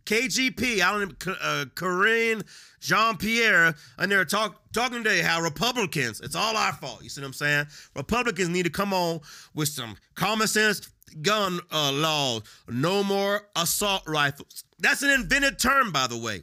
[0.05, 2.43] KGP, I don't know, uh, Karine
[2.79, 7.03] Jean Pierre, and they're talk, talking today how Republicans, it's all our fault.
[7.03, 7.67] You see what I'm saying?
[7.97, 9.21] Republicans need to come on
[9.55, 10.87] with some common sense
[11.23, 12.43] gun uh, laws.
[12.69, 14.65] No more assault rifles.
[14.79, 16.43] That's an invented term, by the way.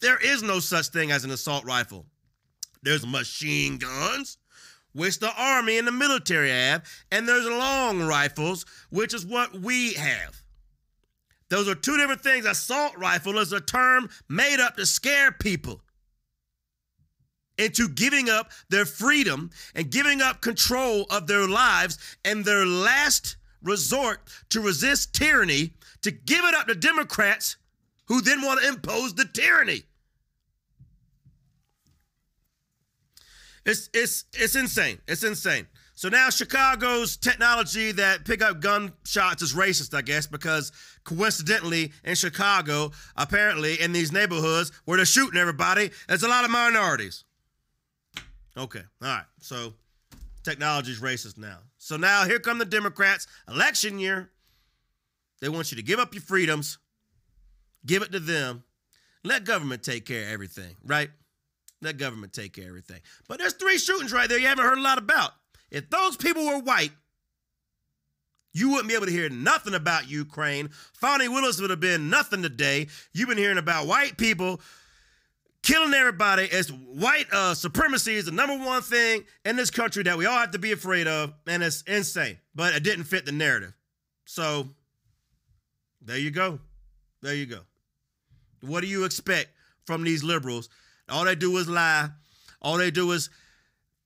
[0.00, 2.04] There is no such thing as an assault rifle.
[2.86, 4.38] There's machine guns,
[4.92, 9.94] which the Army and the military have, and there's long rifles, which is what we
[9.94, 10.40] have.
[11.48, 12.46] Those are two different things.
[12.46, 15.80] Assault rifle is a term made up to scare people
[17.58, 23.36] into giving up their freedom and giving up control of their lives and their last
[23.64, 24.20] resort
[24.50, 25.72] to resist tyranny,
[26.02, 27.56] to give it up to Democrats
[28.04, 29.82] who then want to impose the tyranny.
[33.66, 34.98] It's it's it's insane.
[35.08, 35.66] It's insane.
[35.94, 40.70] So now Chicago's technology that pick up gunshots is racist, I guess, because
[41.04, 46.50] coincidentally in Chicago, apparently in these neighborhoods where they're shooting everybody, there's a lot of
[46.50, 47.24] minorities.
[48.56, 49.24] Okay, all right.
[49.40, 49.72] So
[50.44, 51.58] technology is racist now.
[51.78, 53.26] So now here come the Democrats.
[53.48, 54.30] Election year,
[55.40, 56.78] they want you to give up your freedoms,
[57.84, 58.64] give it to them,
[59.24, 61.10] let government take care of everything, right?
[61.82, 63.00] Let government take care of everything.
[63.28, 65.32] But there's three shootings right there you haven't heard a lot about.
[65.70, 66.92] If those people were white,
[68.52, 70.70] you wouldn't be able to hear nothing about Ukraine.
[70.94, 72.86] Fani Willis would have been nothing today.
[73.12, 74.60] You've been hearing about white people
[75.66, 76.44] killing everybody.
[76.44, 80.38] It's white uh, supremacy is the number one thing in this country that we all
[80.38, 82.38] have to be afraid of, and it's insane.
[82.54, 83.74] But it didn't fit the narrative.
[84.24, 84.68] So
[86.00, 86.60] there you go.
[87.20, 87.60] There you go.
[88.60, 89.48] What do you expect
[89.84, 90.68] from these liberals
[91.08, 92.08] all they do is lie.
[92.60, 93.30] All they do is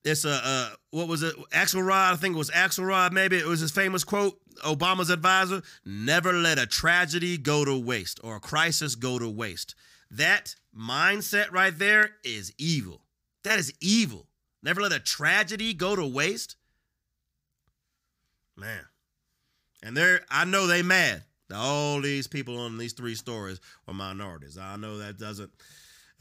[0.03, 1.35] it's a uh, what was it?
[1.51, 3.11] Axelrod, I think it was Axelrod.
[3.11, 4.37] Maybe it was his famous quote.
[4.65, 9.75] Obama's advisor: "Never let a tragedy go to waste or a crisis go to waste."
[10.09, 13.01] That mindset right there is evil.
[13.43, 14.27] That is evil.
[14.63, 16.55] Never let a tragedy go to waste.
[18.57, 18.85] Man,
[19.81, 21.23] and they're I know they mad.
[21.53, 24.57] All these people on these three stories are minorities.
[24.57, 25.51] I know that doesn't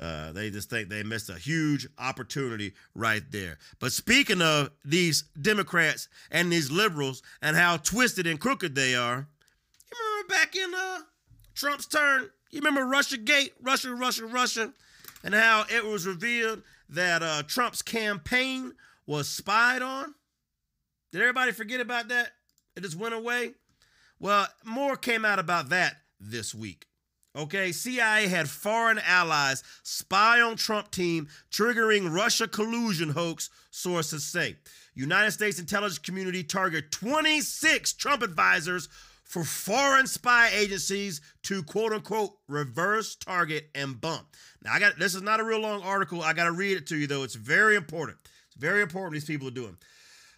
[0.00, 3.58] uh, they just think they missed a huge opportunity right there.
[3.78, 9.28] But speaking of these Democrats and these liberals and how twisted and crooked they are,
[9.92, 10.98] you remember back in uh,
[11.54, 12.30] Trump's turn?
[12.50, 14.72] You remember Russia Gate, Russia, Russia, Russia,
[15.22, 18.72] and how it was revealed that uh, Trump's campaign
[19.06, 20.14] was spied on?
[21.12, 22.32] Did everybody forget about that?
[22.74, 23.52] It just went away?
[24.18, 26.86] Well, more came out about that this week.
[27.36, 34.56] Okay, CIA had foreign allies spy on Trump team, triggering Russia collusion hoax, sources say.
[34.94, 38.88] United States intelligence community target 26 Trump advisors
[39.22, 44.26] for foreign spy agencies to quote unquote reverse target and bump.
[44.64, 46.22] Now I got this is not a real long article.
[46.22, 47.22] I got to read it to you though.
[47.22, 48.18] It's very important.
[48.48, 49.76] It's very important these people are doing.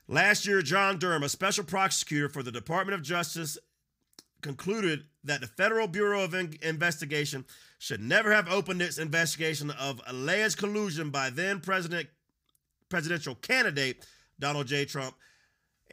[0.09, 3.57] Last year, John Durham, a special prosecutor for the Department of Justice
[4.43, 7.45] concluded that the Federal Bureau of Investigation
[7.79, 12.09] should never have opened its investigation of alleged collusion by then President
[12.89, 14.05] presidential candidate
[14.39, 14.85] Donald J.
[14.85, 15.15] Trump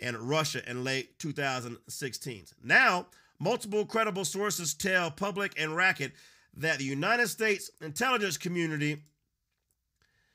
[0.02, 2.46] and Russia in late 2016.
[2.64, 3.08] Now,
[3.40, 6.12] multiple credible sources tell Public and Racket
[6.56, 9.04] that the United States intelligence community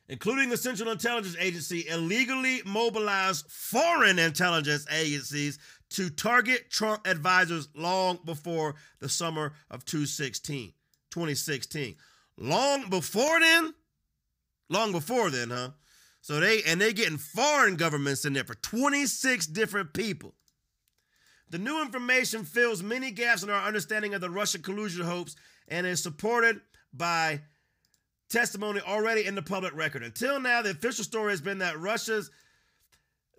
[0.08, 5.58] including the Central Intelligence Agency, illegally mobilized foreign intelligence agencies
[5.94, 10.72] to target Trump advisors long before the summer of 2016.
[11.10, 11.94] 2016.
[12.36, 13.74] Long before then?
[14.68, 15.70] Long before then, huh?
[16.20, 20.34] So they and they getting foreign governments in there for 26 different people.
[21.50, 25.36] The new information fills many gaps in our understanding of the Russian collusion hoax
[25.68, 26.60] and is supported
[26.92, 27.42] by
[28.30, 30.02] testimony already in the public record.
[30.02, 32.30] Until now, the official story has been that Russia's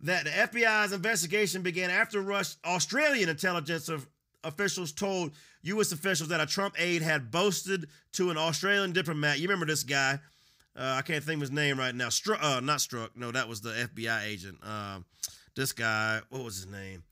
[0.03, 4.08] that the FBI's investigation began after Rush, Australian intelligence of,
[4.43, 5.31] officials told
[5.63, 5.91] U.S.
[5.91, 9.39] officials that a Trump aide had boasted to an Australian diplomat.
[9.39, 10.19] You remember this guy?
[10.77, 12.08] Uh, I can't think of his name right now.
[12.08, 13.10] Uh, not Strzok.
[13.15, 14.58] No, that was the FBI agent.
[14.62, 14.99] Uh,
[15.55, 17.03] this guy, what was his name?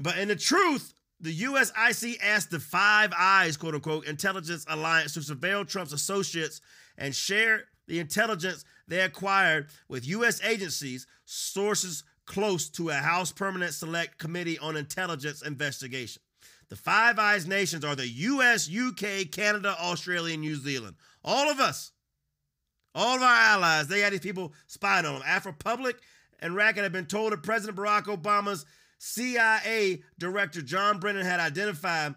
[0.00, 5.20] But in the truth, the USIC asked the Five Eyes, quote unquote, intelligence alliance to
[5.20, 6.62] surveil Trump's associates
[6.96, 10.42] and share the intelligence they acquired with U.S.
[10.42, 16.22] agencies, sources close to a House Permanent Select Committee on Intelligence Investigation.
[16.68, 20.94] The Five Eyes nations are the US, UK, Canada, Australia, and New Zealand.
[21.24, 21.90] All of us,
[22.94, 25.22] all of our allies, they had these people spying on them.
[25.26, 25.96] After Public
[26.38, 28.64] and Racket had been told that President Barack Obama's
[29.00, 32.14] CIA director John Brennan had identified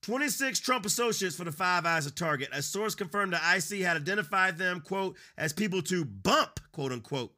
[0.00, 2.48] 26 Trump associates for the Five Eyes of target.
[2.54, 7.34] A source confirmed the IC had identified them, quote, as people to bump, quote unquote,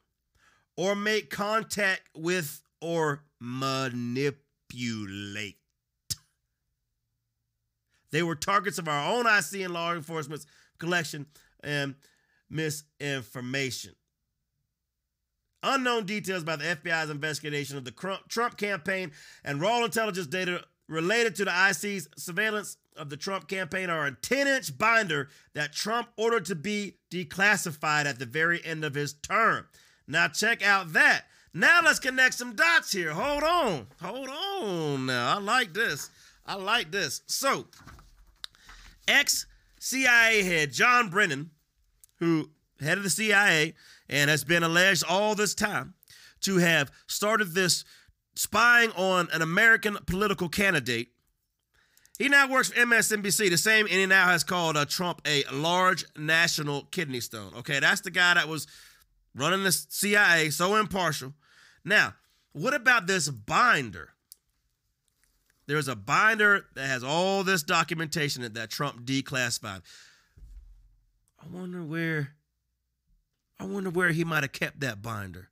[0.77, 4.37] or make contact with or manipulate.
[8.11, 10.47] They were targets of our own IC and law enforcement's
[10.79, 11.27] collection
[11.63, 11.95] and
[12.51, 13.95] misinformation.
[15.63, 19.13] Unknown details about the FBI's investigation of the Trump campaign
[19.45, 24.13] and raw intelligence data related to the IC's surveillance of the Trump campaign are a
[24.13, 29.15] 10 inch binder that Trump ordered to be declassified at the very end of his
[29.15, 29.67] term.
[30.07, 31.25] Now, check out that.
[31.55, 33.13] Now, let's connect some dots here.
[33.13, 33.87] Hold on.
[34.01, 35.37] Hold on now.
[35.37, 36.11] I like this.
[36.47, 37.23] I like this.
[37.27, 37.67] So,
[39.07, 39.47] ex
[39.79, 41.51] CIA head John Brennan,
[42.17, 43.75] who head of the CIA
[44.09, 45.95] and has been alleged all this time
[46.43, 47.85] to have started this
[48.35, 51.09] spying on an American political candidate.
[52.19, 55.45] He now works for MSNBC, the same, and he now has called uh, Trump a
[55.53, 57.53] large national kidney stone.
[57.59, 58.67] Okay, that's the guy that was
[59.35, 61.35] running the CIA, so impartial.
[61.85, 62.15] Now,
[62.53, 64.11] what about this binder?
[65.67, 69.83] There's a binder that has all this documentation that, that Trump declassified.
[71.43, 72.35] I wonder where
[73.59, 75.49] I wonder where he might have kept that binder.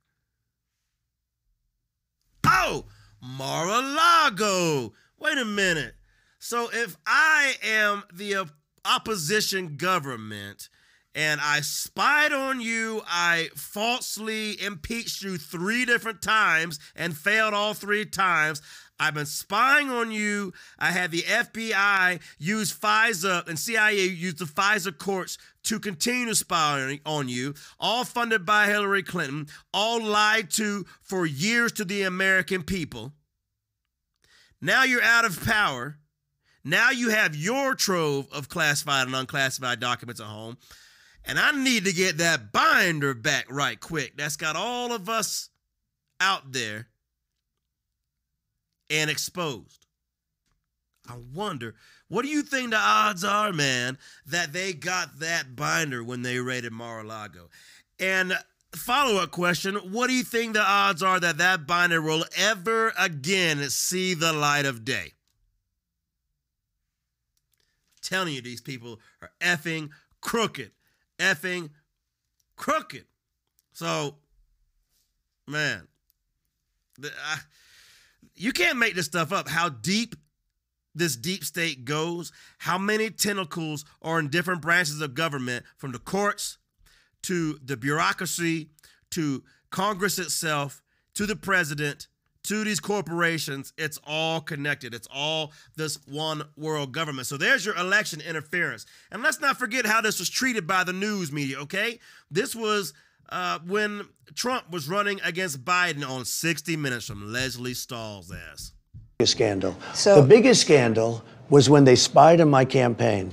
[2.45, 2.85] Oh,
[3.21, 4.93] Mar-a-Lago.
[5.17, 5.95] Wait a minute.
[6.37, 8.49] So if I am the
[8.83, 10.69] opposition government
[11.13, 13.01] and I spied on you.
[13.05, 18.61] I falsely impeached you three different times and failed all three times.
[18.99, 20.53] I've been spying on you.
[20.77, 26.35] I had the FBI use FISA and CIA use the FISA courts to continue to
[26.35, 32.03] spy on you, all funded by Hillary Clinton, all lied to for years to the
[32.03, 33.13] American people.
[34.61, 35.97] Now you're out of power.
[36.63, 40.57] Now you have your trove of classified and unclassified documents at home.
[41.25, 44.17] And I need to get that binder back right quick.
[44.17, 45.49] That's got all of us
[46.19, 46.87] out there
[48.89, 49.85] and exposed.
[51.07, 51.75] I wonder,
[52.07, 56.39] what do you think the odds are, man, that they got that binder when they
[56.39, 57.49] raided Mar-a-Lago?
[57.99, 58.37] And
[58.75, 62.93] follow up question What do you think the odds are that that binder will ever
[62.97, 65.13] again see the light of day?
[68.01, 70.71] telling you, these people are effing crooked.
[71.21, 71.69] Effing
[72.55, 73.05] crooked.
[73.71, 74.17] So,
[75.47, 75.87] man,
[77.01, 77.37] I,
[78.35, 79.47] you can't make this stuff up.
[79.47, 80.15] How deep
[80.93, 85.99] this deep state goes, how many tentacles are in different branches of government, from the
[85.99, 86.57] courts
[87.23, 88.69] to the bureaucracy
[89.11, 90.81] to Congress itself
[91.13, 92.07] to the president
[92.43, 93.73] to these corporations.
[93.77, 94.93] It's all connected.
[94.93, 97.27] It's all this one world government.
[97.27, 98.85] So there's your election interference.
[99.11, 101.99] And let's not forget how this was treated by the news media, okay?
[102.29, 102.93] This was
[103.29, 108.73] uh, when Trump was running against Biden on 60 Minutes from Lesley Stahl's ass.
[109.23, 109.75] Scandal.
[109.93, 113.31] So the biggest scandal was when they spied on my campaign.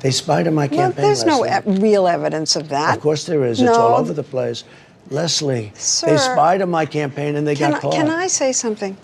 [0.00, 1.04] They spied on my well, campaign.
[1.04, 2.96] There's no e- real evidence of that.
[2.96, 3.60] Of course there is.
[3.60, 3.68] No.
[3.70, 4.64] It's all over the place.
[5.08, 7.94] Lesley, Sir, they spied on my campaign and they got I, caught.
[7.94, 8.96] Can I say something?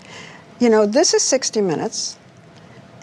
[0.59, 2.17] You know, this is 60 Minutes,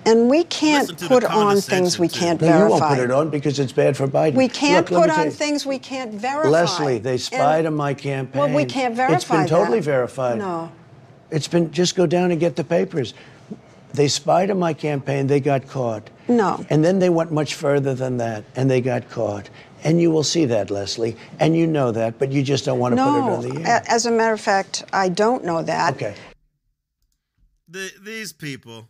[0.07, 2.79] and we can't Listen to the put on things we can't no, you verify.
[2.79, 4.35] won't put it on because it's bad for Biden.
[4.35, 5.31] We can't Look, put on you.
[5.31, 6.49] things we can't verify.
[6.49, 8.41] Lesley, they spied And- on my campaign.
[8.41, 9.85] Well, we can't verify It's been totally that.
[9.85, 10.39] verified.
[10.39, 10.71] No.
[11.31, 13.15] It's been just go down and get the papers.
[13.93, 16.11] They spied on my campaign, they got caught.
[16.27, 16.65] No.
[16.71, 19.49] And then they went much further than that, and they got caught.
[19.85, 21.14] And you will see that, Lesley.
[21.39, 23.82] And you know that, but you just don't want to put it on the air.
[23.87, 25.95] A- As a matter of fact, I don't know that.
[25.95, 26.14] Okay.
[27.68, 28.89] The, these people,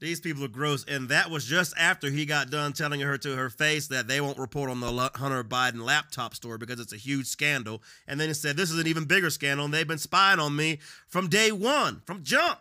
[0.00, 0.84] these people are gross.
[0.88, 4.20] And that was just after he got done telling her to her face that they
[4.20, 7.80] won't report on the Hunter Biden laptop story because it's a huge scandal.
[8.08, 9.66] And then he said, This is an even bigger scandal.
[9.66, 12.58] And they've been spying on me from day one, from jump.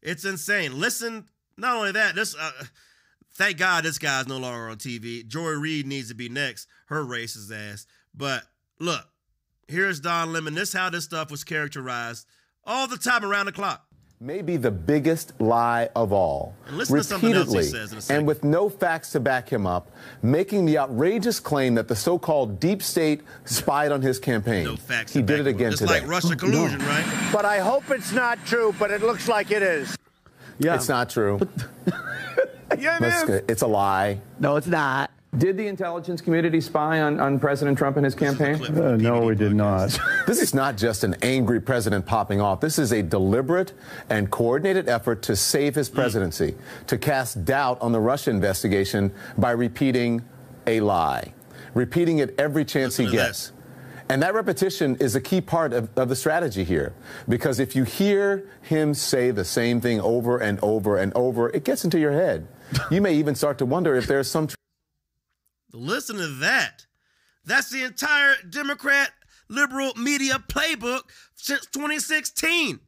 [0.00, 0.80] It's insane.
[0.80, 1.26] Listen,
[1.58, 2.34] not only that, this.
[2.34, 2.50] Uh,
[3.34, 5.26] thank God this guy's no longer on TV.
[5.26, 6.66] Joy Reid needs to be next.
[6.86, 7.86] Her racist ass.
[8.14, 8.44] But
[8.78, 9.04] look,
[9.68, 10.54] here's Don Lemon.
[10.54, 12.26] This how this stuff was characterized
[12.64, 13.84] all the time around the clock.
[14.20, 16.54] Maybe the biggest lie of all.
[16.68, 19.20] And listen to something else he Repeatedly, says in a and with no facts to
[19.20, 19.90] back him up,
[20.22, 24.62] making the outrageous claim that the so-called deep state spied on his campaign.
[24.62, 25.12] No facts.
[25.12, 25.54] He to did back it up.
[25.56, 26.00] again It's today.
[26.00, 27.30] like Russia collusion, right?
[27.32, 29.96] But I hope it's not true, but it looks like it is.
[30.60, 30.76] Yeah.
[30.76, 31.40] It's not true.
[32.78, 33.50] Yeah, That's good.
[33.50, 34.20] It's a lie.
[34.40, 35.10] No, it's not.
[35.38, 38.56] Did the intelligence community spy on, on President Trump and his campaign?
[38.56, 39.98] Clip from the no, we did not.
[40.26, 42.60] This is not just an angry president popping off.
[42.60, 43.72] This is a deliberate
[44.10, 46.54] and coordinated effort to save his presidency,
[46.86, 50.22] to cast doubt on the Russia investigation by repeating
[50.66, 51.32] a lie,
[51.72, 53.48] repeating it every chance Listen he gets.
[53.48, 53.52] this.
[54.10, 56.92] And that repetition is a key part of, of the strategy here.
[57.26, 61.64] Because if you hear him say the same thing over and over and over, it
[61.64, 62.46] gets into your head.
[62.90, 64.48] You may even start to wonder if there's some
[65.72, 66.86] Listen to that.
[67.44, 69.10] That's the entire Democrat
[69.48, 71.02] liberal media playbook
[71.34, 72.80] since 2016.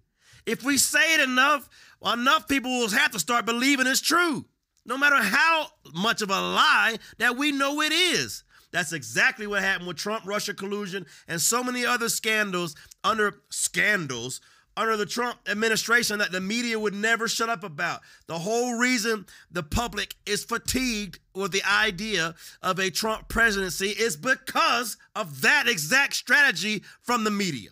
[0.47, 1.68] If we say it enough,
[2.05, 4.45] enough people will have to start believing it's true,
[4.85, 8.45] no matter how much of a lie that we know it is.
[8.70, 14.41] That's exactly what happened with Trump Russia collusion and so many other scandals under scandals
[14.77, 18.01] under the Trump administration that the media would never shut up about.
[18.27, 24.16] The whole reason the public is fatigued with the idea of a Trump presidency is
[24.16, 27.70] because of that exact strategy from the media.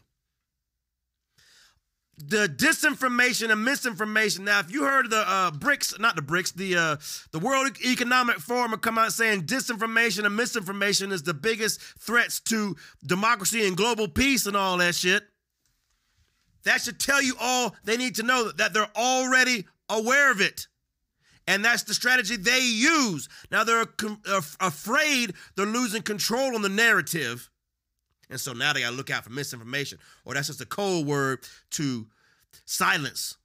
[2.25, 4.45] The disinformation and misinformation.
[4.45, 6.97] Now, if you heard the uh, BRICS, not the BRICS, the uh,
[7.33, 12.77] the World Economic Forum come out saying disinformation and misinformation is the biggest threats to
[13.05, 15.25] democracy and global peace and all that shit.
[16.65, 20.69] That should tell you all they need to know that they're already aware of it.
[21.47, 23.29] And that's the strategy they use.
[23.51, 23.87] Now they're
[24.61, 27.51] afraid they're losing control on the narrative.
[28.31, 29.99] And so now they got to look out for misinformation.
[30.25, 31.41] Or that's just a code word
[31.73, 32.07] to
[32.65, 33.37] silence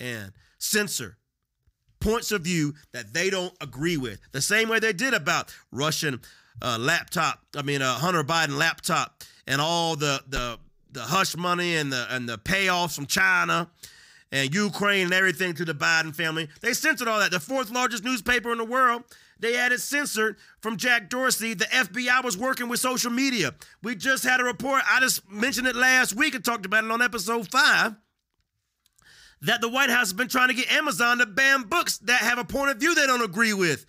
[0.00, 1.16] and censor
[2.00, 4.20] points of view that they don't agree with.
[4.32, 6.20] The same way they did about Russian
[6.60, 10.58] uh, laptop, I mean, uh, Hunter Biden laptop and all the, the,
[10.96, 13.68] the hush money and the, and the payoffs from China
[14.32, 16.48] and Ukraine and everything to the Biden family.
[16.62, 17.30] They censored all that.
[17.30, 19.04] The fourth largest newspaper in the world,
[19.38, 21.52] they had it censored from Jack Dorsey.
[21.52, 23.54] The FBI was working with social media.
[23.82, 24.82] We just had a report.
[24.90, 27.94] I just mentioned it last week and talked about it on episode five.
[29.42, 32.38] That the White House has been trying to get Amazon to ban books that have
[32.38, 33.84] a point of view they don't agree with.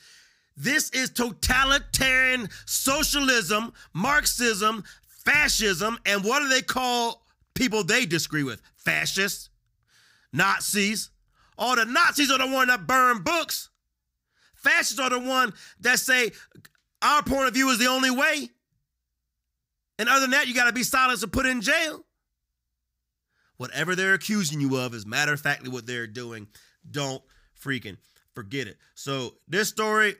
[0.57, 4.83] This is totalitarian socialism, Marxism,
[5.27, 8.61] fascism, and what do they call people they disagree with?
[8.75, 9.49] Fascists.
[10.31, 11.09] Nazis.
[11.57, 13.69] All the Nazis are the one that burn books.
[14.55, 16.31] Fascists are the one that say
[17.01, 18.49] our point of view is the only way.
[19.99, 22.05] And other than that, you got to be silenced or put in jail.
[23.57, 26.47] Whatever they're accusing you of is matter of factly what they're doing.
[26.89, 27.23] Don't
[27.59, 27.97] freaking
[28.33, 28.77] forget it.
[28.93, 30.15] So this story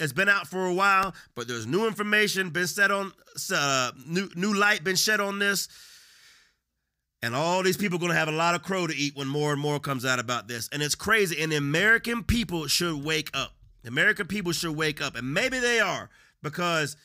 [0.00, 3.12] has been out for a while, but there's new information been set on,
[3.52, 5.68] uh, new new light been shed on this.
[7.22, 9.52] And all these people are to have a lot of crow to eat when more
[9.52, 10.68] and more comes out about this.
[10.70, 11.42] And it's crazy.
[11.42, 13.52] And the American people should wake up.
[13.82, 15.16] The American people should wake up.
[15.16, 16.10] And maybe they are
[16.42, 16.96] because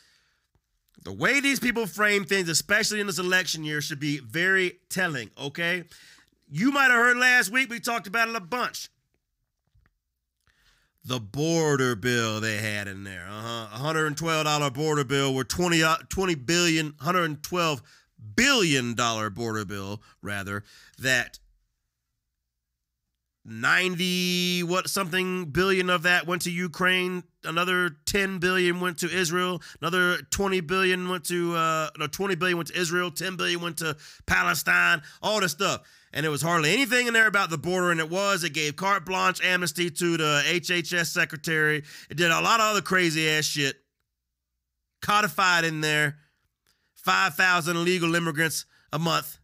[1.04, 5.32] the way these people frame things, especially in this election year, should be very telling,
[5.40, 5.86] okay?
[6.52, 8.90] You might have heard last week, we talked about it a bunch.
[11.04, 13.26] The border bill they had in there.
[13.28, 13.94] Uh-huh.
[13.94, 17.82] $112 border bill where 20, uh, 20 billion, 112
[18.36, 20.64] billion dollar border bill rather
[21.00, 21.40] that
[23.44, 29.62] 90 what something billion of that went to Ukraine another 10 billion went to Israel
[29.82, 33.78] another 20 billion went to uh no 20 billion went to Israel 10 billion went
[33.78, 33.98] to
[34.28, 35.82] Palestine all this stuff
[36.14, 38.76] and it was hardly anything in there about the border and it was it gave
[38.76, 43.46] carte blanche amnesty to the HHS secretary it did a lot of other crazy ass
[43.46, 43.76] shit
[45.02, 46.18] codified in there
[47.02, 49.40] 5,000 illegal immigrants a month.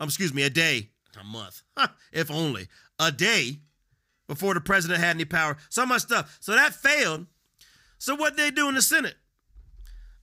[0.00, 0.90] Um, excuse me, a day.
[1.20, 1.62] A month.
[2.12, 2.68] if only.
[2.98, 3.58] A day
[4.26, 5.56] before the president had any power.
[5.68, 6.38] So much stuff.
[6.40, 7.26] So that failed.
[7.98, 9.16] So what they do in the Senate?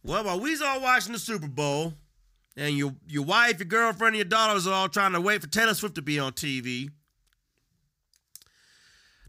[0.04, 1.94] Well, while we's all watching the Super Bowl,
[2.58, 5.74] and your your wife, your girlfriend, your daughters are all trying to wait for Taylor
[5.74, 6.90] Swift to be on TV,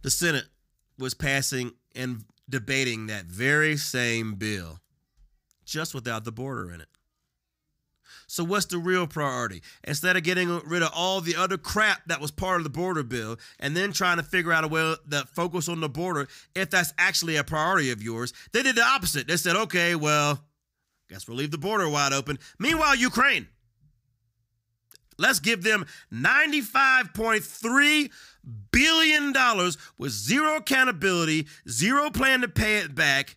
[0.02, 0.46] the Senate
[0.98, 4.80] was passing and debating that very same bill,
[5.64, 6.88] just without the border in it.
[8.30, 9.60] So what's the real priority?
[9.82, 13.02] Instead of getting rid of all the other crap that was part of the border
[13.02, 16.70] bill and then trying to figure out a way that focus on the border, if
[16.70, 19.26] that's actually a priority of yours, they did the opposite.
[19.26, 20.44] They said, okay, well,
[21.10, 22.38] guess we'll leave the border wide open.
[22.58, 23.48] Meanwhile, Ukraine.
[25.18, 28.10] Let's give them $95.3
[28.72, 29.34] billion
[29.98, 33.36] with zero accountability, zero plan to pay it back.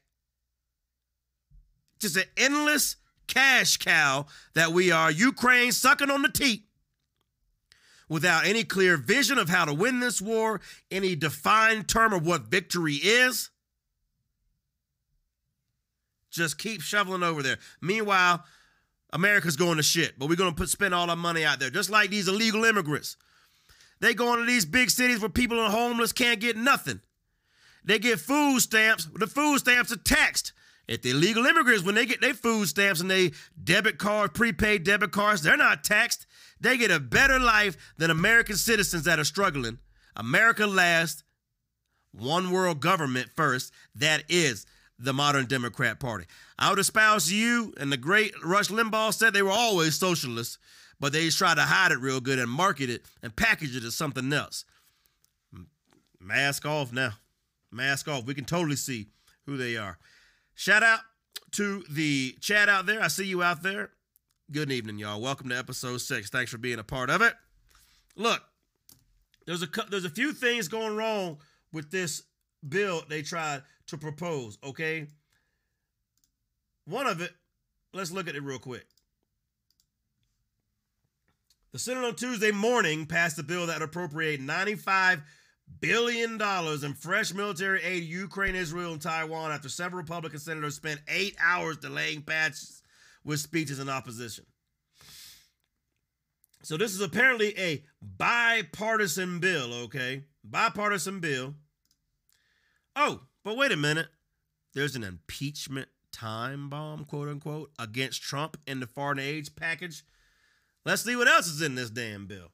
[2.00, 2.96] Just an endless
[3.28, 6.64] cash cow that we are, Ukraine sucking on the teat
[8.08, 10.62] without any clear vision of how to win this war,
[10.92, 13.50] any defined term of what victory is.
[16.34, 17.58] Just keep shoveling over there.
[17.82, 18.44] Meanwhile,
[19.12, 21.70] America's going to shit, but we're going to put spend all our money out there,
[21.70, 23.16] just like these illegal immigrants.
[24.02, 27.02] They go into these big cities where people are homeless can't get nothing.
[27.86, 29.08] They get food stamps.
[29.14, 30.54] The food stamps are taxed.
[30.88, 33.32] If the illegal immigrants, when they get their food stamps and they
[33.62, 36.26] debit card, prepaid debit cards, they're not taxed.
[36.60, 39.80] They get a better life than American citizens that are struggling.
[40.16, 41.24] America last,
[42.12, 43.72] one world government first.
[43.96, 44.66] That is
[45.04, 46.26] the modern Democrat Party.
[46.58, 50.58] I would espouse you, and the great Rush Limbaugh said they were always socialists,
[51.00, 53.84] but they just try to hide it real good and market it and package it
[53.84, 54.66] as something else.
[56.20, 57.12] Mask off now.
[57.72, 58.26] Mask off.
[58.26, 59.08] We can totally see
[59.46, 59.98] who they are.
[60.56, 61.00] Shout out
[61.52, 63.02] to the chat out there.
[63.02, 63.90] I see you out there.
[64.52, 65.20] Good evening, y'all.
[65.20, 66.30] Welcome to episode six.
[66.30, 67.34] Thanks for being a part of it.
[68.16, 68.42] Look,
[69.46, 71.40] there's a there's a few things going wrong
[71.74, 72.24] with this
[72.68, 74.58] bill they tried to propose.
[74.64, 75.08] Okay,
[76.86, 77.32] one of it.
[77.94, 78.86] Let's look at it real quick.
[81.72, 85.22] The Senate on Tuesday morning passed a bill that would appropriate 95
[85.80, 90.76] billion dollars in fresh military aid to Ukraine, Israel, and Taiwan after several Republican senators
[90.76, 92.84] spent eight hours delaying patches
[93.24, 94.46] with speeches in opposition.
[96.62, 100.24] So this is apparently a bipartisan bill, okay?
[100.44, 101.56] Bipartisan bill.
[102.96, 104.08] Oh, but wait a minute.
[104.74, 110.04] There's an impeachment time bomb, quote unquote, against Trump in the foreign aid package.
[110.86, 112.50] Let's see what else is in this damn bill.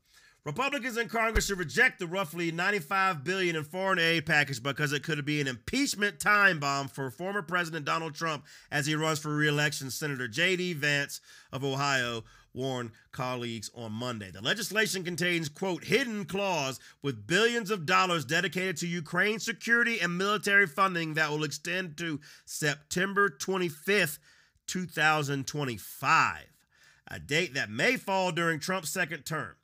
[0.46, 5.04] Republicans in Congress should reject the roughly 95 billion in foreign aid package because it
[5.04, 9.36] could be an impeachment time bomb for former President Donald Trump as he runs for
[9.36, 9.92] re-election.
[9.92, 10.74] Senator J.D.
[10.74, 11.20] Vance
[11.52, 12.24] of Ohio
[12.54, 14.32] warned colleagues on Monday.
[14.32, 20.18] The legislation contains, quote, hidden clause with billions of dollars dedicated to Ukraine security and
[20.18, 24.20] military funding that will extend to September 25th,
[24.68, 26.44] 2025,
[27.08, 29.56] a date that may fall during Trump's second term.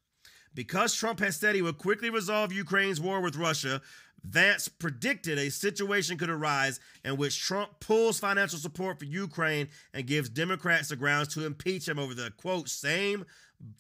[0.54, 3.82] Because Trump has said he would quickly resolve Ukraine's war with Russia,
[4.26, 10.08] Vance predicted a situation could arise in which Trump pulls financial support for Ukraine and
[10.08, 13.26] gives Democrats the grounds to impeach him over the quote same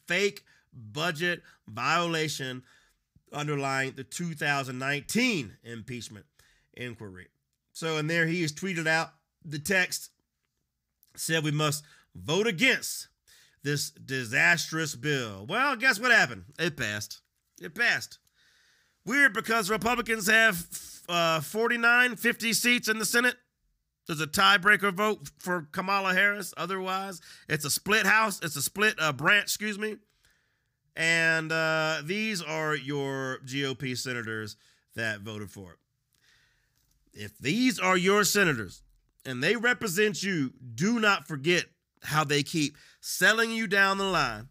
[0.07, 0.43] fake
[0.73, 2.63] budget violation
[3.33, 6.25] underlying the 2019 impeachment
[6.73, 7.27] inquiry.
[7.73, 10.11] So, in there, he has tweeted out the text
[11.15, 11.83] said we must
[12.13, 13.07] vote against
[13.63, 15.45] this disastrous bill.
[15.49, 16.45] Well, guess what happened?
[16.59, 17.21] It passed.
[17.59, 18.19] It passed.
[19.05, 20.65] Weird because Republicans have
[21.07, 23.35] uh, 49, 50 seats in the Senate.
[24.07, 26.53] There's a tiebreaker vote for Kamala Harris.
[26.57, 28.39] Otherwise, it's a split house.
[28.43, 29.97] It's a split uh, branch, excuse me.
[30.95, 34.55] And uh, these are your GOP senators
[34.95, 35.77] that voted for it.
[37.13, 38.83] If these are your senators
[39.25, 41.65] and they represent you, do not forget
[42.03, 44.49] how they keep selling you down the line,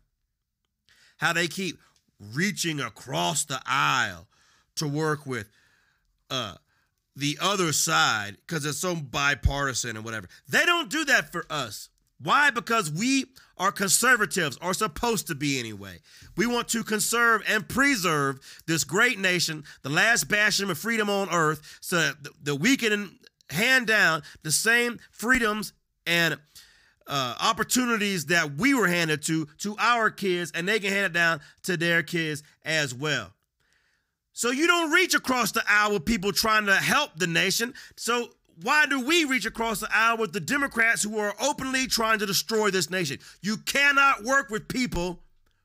[1.19, 1.79] how they keep
[2.19, 4.27] reaching across the aisle
[4.77, 5.49] to work with
[6.31, 6.55] uh,
[7.17, 10.29] the other side because it's so bipartisan and whatever.
[10.49, 11.89] They don't do that for us.
[12.21, 12.51] Why?
[12.51, 13.27] Because we
[13.59, 15.99] are conservatives, are supposed to be anyway.
[16.37, 21.29] We want to conserve and preserve this great nation, the last bastion of freedom on
[21.31, 22.13] earth, so
[22.43, 23.19] that we can
[23.51, 25.73] hand down the same freedoms
[26.07, 26.39] and
[27.07, 31.13] uh, opportunities that we were handed to to our kids, and they can hand it
[31.13, 33.33] down to their kids as well.
[34.35, 37.73] So you don't reach across the aisle with people trying to help the nation.
[37.97, 38.31] So
[38.63, 42.27] why do we reach across the aisle with the Democrats who are openly trying to
[42.27, 43.19] destroy this nation?
[43.43, 45.21] You cannot work with people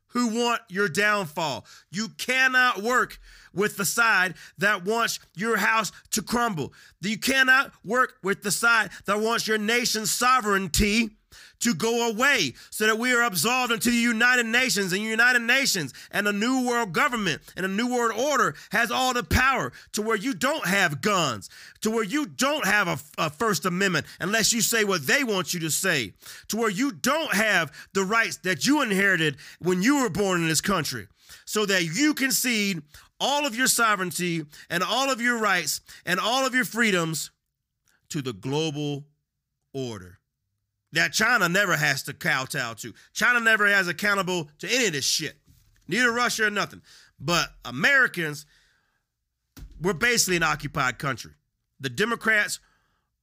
[0.09, 1.65] who want your downfall.
[1.91, 3.19] You cannot work
[3.53, 6.73] with the side that wants your house to crumble.
[7.01, 11.17] You cannot work with the side that wants your nation's sovereignty
[11.59, 14.93] to go away so that we are absolved into the United Nations.
[14.93, 19.13] And United Nations and a new world government and a new world order has all
[19.13, 21.49] the power to where you don't have guns,
[21.81, 25.53] to where you don't have a, a First Amendment unless you say what they want
[25.53, 26.13] you to say,
[26.49, 30.47] to where you don't have the rights that you inherited when you were born in
[30.47, 31.07] this country
[31.45, 32.81] so that you concede
[33.19, 37.31] all of your sovereignty and all of your rights and all of your freedoms
[38.09, 39.05] to the global
[39.73, 40.18] order
[40.93, 42.93] that China never has to kowtow to.
[43.13, 45.37] China never has accountable to any of this shit.
[45.87, 46.81] Neither Russia or nothing.
[47.19, 48.45] But Americans,
[49.81, 51.31] we're basically an occupied country.
[51.79, 52.59] The Democrats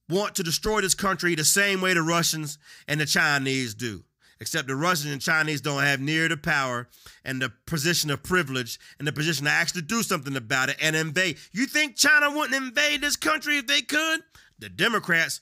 [0.09, 2.57] want to destroy this country the same way the Russians
[2.87, 4.03] and the Chinese do.
[4.39, 6.87] Except the Russians and Chinese don't have near the power
[7.25, 10.95] and the position of privilege and the position to actually do something about it and
[10.95, 11.37] invade.
[11.51, 14.21] You think China wouldn't invade this country if they could?
[14.59, 15.41] The Democrats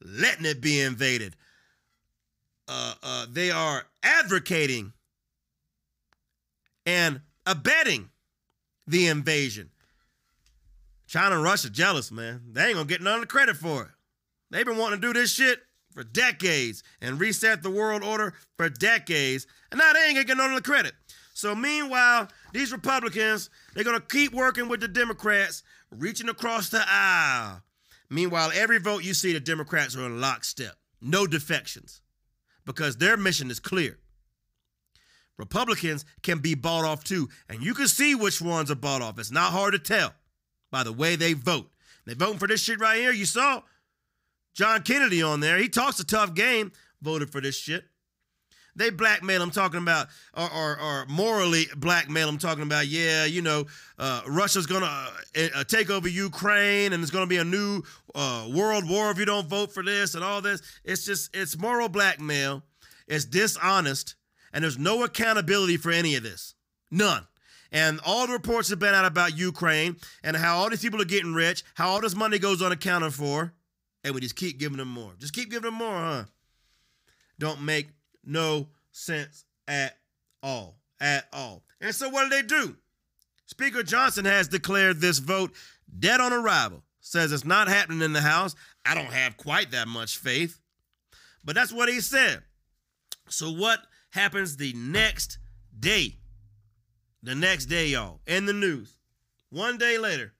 [0.00, 1.34] letting it be invaded
[2.68, 4.92] uh, uh, they are advocating
[6.84, 8.10] and abetting
[8.86, 9.70] the invasion.
[11.06, 12.42] China and Russia jealous, man.
[12.52, 13.88] They ain't gonna get none of the credit for it.
[14.50, 15.60] They've been wanting to do this shit
[15.92, 20.36] for decades and reset the world order for decades, and now they ain't gonna get
[20.36, 20.92] none of the credit.
[21.32, 27.62] So meanwhile, these Republicans, they're gonna keep working with the Democrats, reaching across the aisle.
[28.10, 30.74] Meanwhile, every vote you see, the Democrats are in lockstep.
[31.00, 32.02] No defections
[32.68, 33.98] because their mission is clear.
[35.38, 39.18] Republicans can be bought off too, and you can see which ones are bought off.
[39.18, 40.12] It's not hard to tell
[40.70, 41.70] by the way they vote.
[42.04, 43.10] They voting for this shit right here.
[43.10, 43.62] You saw
[44.52, 45.56] John Kennedy on there.
[45.56, 47.84] He talks a tough game, voted for this shit.
[48.76, 53.40] They blackmail him talking about, or, or, or morally blackmail him talking about, yeah, you
[53.40, 53.64] know,
[53.98, 57.82] uh, Russia's to uh, uh, take over Ukraine and it's to be a new
[58.14, 60.62] uh, world war if you don't vote for this and all this.
[60.84, 62.62] It's just, it's moral blackmail.
[63.06, 64.14] It's dishonest.
[64.52, 66.54] And there's no accountability for any of this.
[66.90, 67.26] None.
[67.70, 71.06] And all the reports have been out about Ukraine and how all these people are
[71.06, 73.52] getting rich, how all this money goes unaccounted for.
[74.04, 75.12] And we just keep giving them more.
[75.18, 76.24] Just keep giving them more, huh?
[77.38, 77.88] Don't make
[78.24, 79.98] no sense at
[80.42, 80.78] all.
[81.00, 81.62] At all.
[81.80, 82.76] And so what do they do?
[83.46, 85.52] Speaker Johnson has declared this vote
[85.98, 86.82] dead on arrival.
[87.08, 88.54] Says it's not happening in the House.
[88.84, 90.60] I don't have quite that much faith.
[91.42, 92.42] But that's what he said.
[93.30, 93.80] So what
[94.10, 95.38] happens the next
[95.80, 96.16] day?
[97.22, 98.92] The next day, y'all, in the news.
[99.48, 100.34] One day later,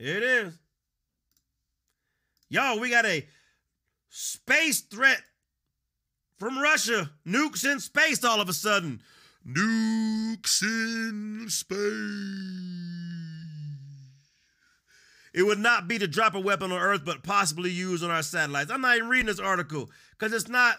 [0.00, 0.58] here it is.
[2.48, 3.24] Y'all, we got a
[4.08, 5.22] space threat
[6.38, 7.08] from Russia.
[7.24, 9.00] Nukes in space all of a sudden.
[9.46, 13.11] Nukes in space.
[15.34, 18.22] It would not be to drop a weapon on Earth, but possibly use on our
[18.22, 18.70] satellites.
[18.70, 20.76] I'm not even reading this article because it's not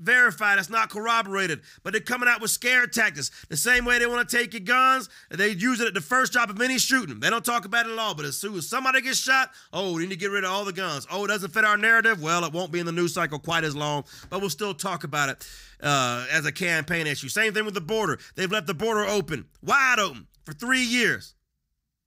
[0.00, 3.30] verified, it's not corroborated, but they're coming out with scare tactics.
[3.48, 6.32] The same way they want to take your guns, they use it at the first
[6.32, 7.20] drop of any shooting.
[7.20, 9.94] They don't talk about it at all, but as soon as somebody gets shot, oh,
[9.94, 11.06] we need to get rid of all the guns.
[11.10, 12.22] Oh, it doesn't fit our narrative.
[12.22, 15.04] Well, it won't be in the news cycle quite as long, but we'll still talk
[15.04, 15.48] about it
[15.82, 17.28] uh, as a campaign issue.
[17.28, 18.18] Same thing with the border.
[18.34, 21.34] They've left the border open, wide open, for three years.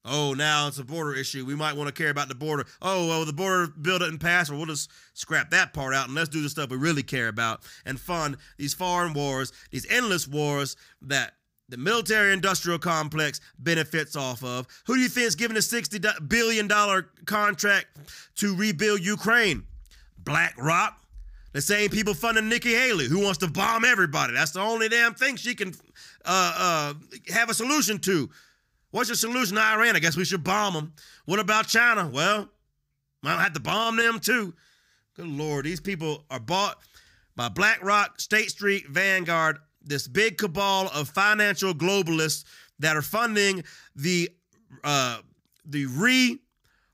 [0.03, 1.45] Oh, now it's a border issue.
[1.45, 2.65] We might want to care about the border.
[2.81, 6.15] Oh, well, the border bill didn't pass, or we'll just scrap that part out and
[6.15, 10.27] let's do the stuff we really care about and fund these foreign wars, these endless
[10.27, 11.33] wars that
[11.69, 14.67] the military industrial complex benefits off of.
[14.87, 16.67] Who do you think is giving a $60 billion
[17.25, 17.87] contract
[18.35, 19.63] to rebuild Ukraine?
[20.17, 20.97] BlackRock.
[21.53, 24.33] The same people funding Nikki Haley, who wants to bomb everybody.
[24.33, 25.73] That's the only damn thing she can
[26.23, 26.93] uh, uh,
[27.33, 28.29] have a solution to.
[28.91, 29.95] What's your solution to Iran?
[29.95, 30.93] I guess we should bomb them.
[31.25, 32.09] What about China?
[32.13, 32.49] Well,
[33.23, 34.53] might have to bomb them too.
[35.15, 36.77] Good Lord, these people are bought
[37.35, 42.43] by BlackRock, State Street, Vanguard, this big cabal of financial globalists
[42.79, 43.63] that are funding
[43.95, 44.29] the
[44.83, 45.19] uh,
[45.65, 45.85] the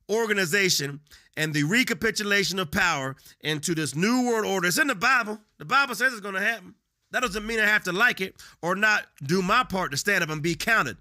[0.07, 0.99] reorganization
[1.35, 4.67] and the recapitulation of power into this new world order.
[4.67, 5.39] It's in the Bible.
[5.57, 6.75] The Bible says it's going to happen.
[7.11, 10.23] That doesn't mean I have to like it or not do my part to stand
[10.23, 10.97] up and be counted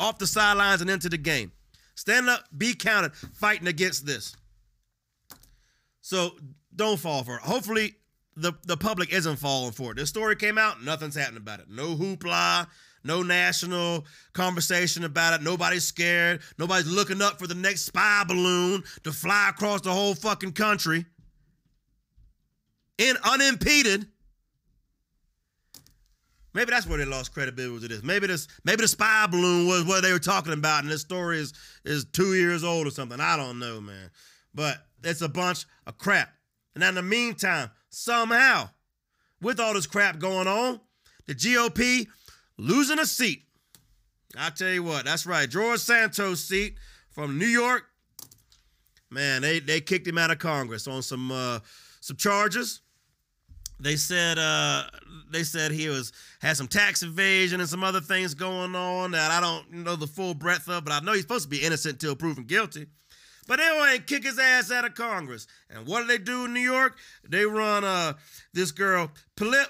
[0.00, 1.52] off the sidelines and into the game.
[1.94, 4.36] Stand up, be counted, fighting against this.
[6.00, 6.32] So
[6.74, 7.42] don't fall for it.
[7.42, 7.94] Hopefully,
[8.36, 9.96] the, the public isn't falling for it.
[9.96, 11.66] This story came out, nothing's happening about it.
[11.70, 12.66] No hoopla,
[13.04, 15.44] no national conversation about it.
[15.44, 16.40] Nobody's scared.
[16.58, 21.04] Nobody's looking up for the next spy balloon to fly across the whole fucking country
[22.98, 24.08] in unimpeded.
[26.54, 28.02] Maybe that's where they lost credibility with this.
[28.04, 31.38] Maybe this, maybe the spy balloon was what they were talking about, and this story
[31.40, 31.52] is
[31.84, 33.20] is two years old or something.
[33.20, 34.10] I don't know, man.
[34.54, 36.30] But it's a bunch of crap.
[36.74, 38.70] And in the meantime, somehow,
[39.40, 40.80] with all this crap going on,
[41.26, 42.06] the GOP
[42.56, 43.42] losing a seat.
[44.36, 45.48] I tell you what, that's right.
[45.48, 46.76] George Santos' seat
[47.10, 47.84] from New York.
[49.10, 51.58] Man, they they kicked him out of Congress on some uh,
[52.00, 52.80] some charges.
[53.80, 54.84] They said uh,
[55.30, 59.30] they said he was had some tax evasion and some other things going on that
[59.30, 61.94] I don't know the full breadth of, but I know he's supposed to be innocent
[61.94, 62.86] until proven guilty.
[63.46, 65.46] But they kick his ass out of Congress.
[65.68, 66.96] And what do they do in New York?
[67.28, 68.14] They run uh,
[68.54, 69.66] this girl Pilip,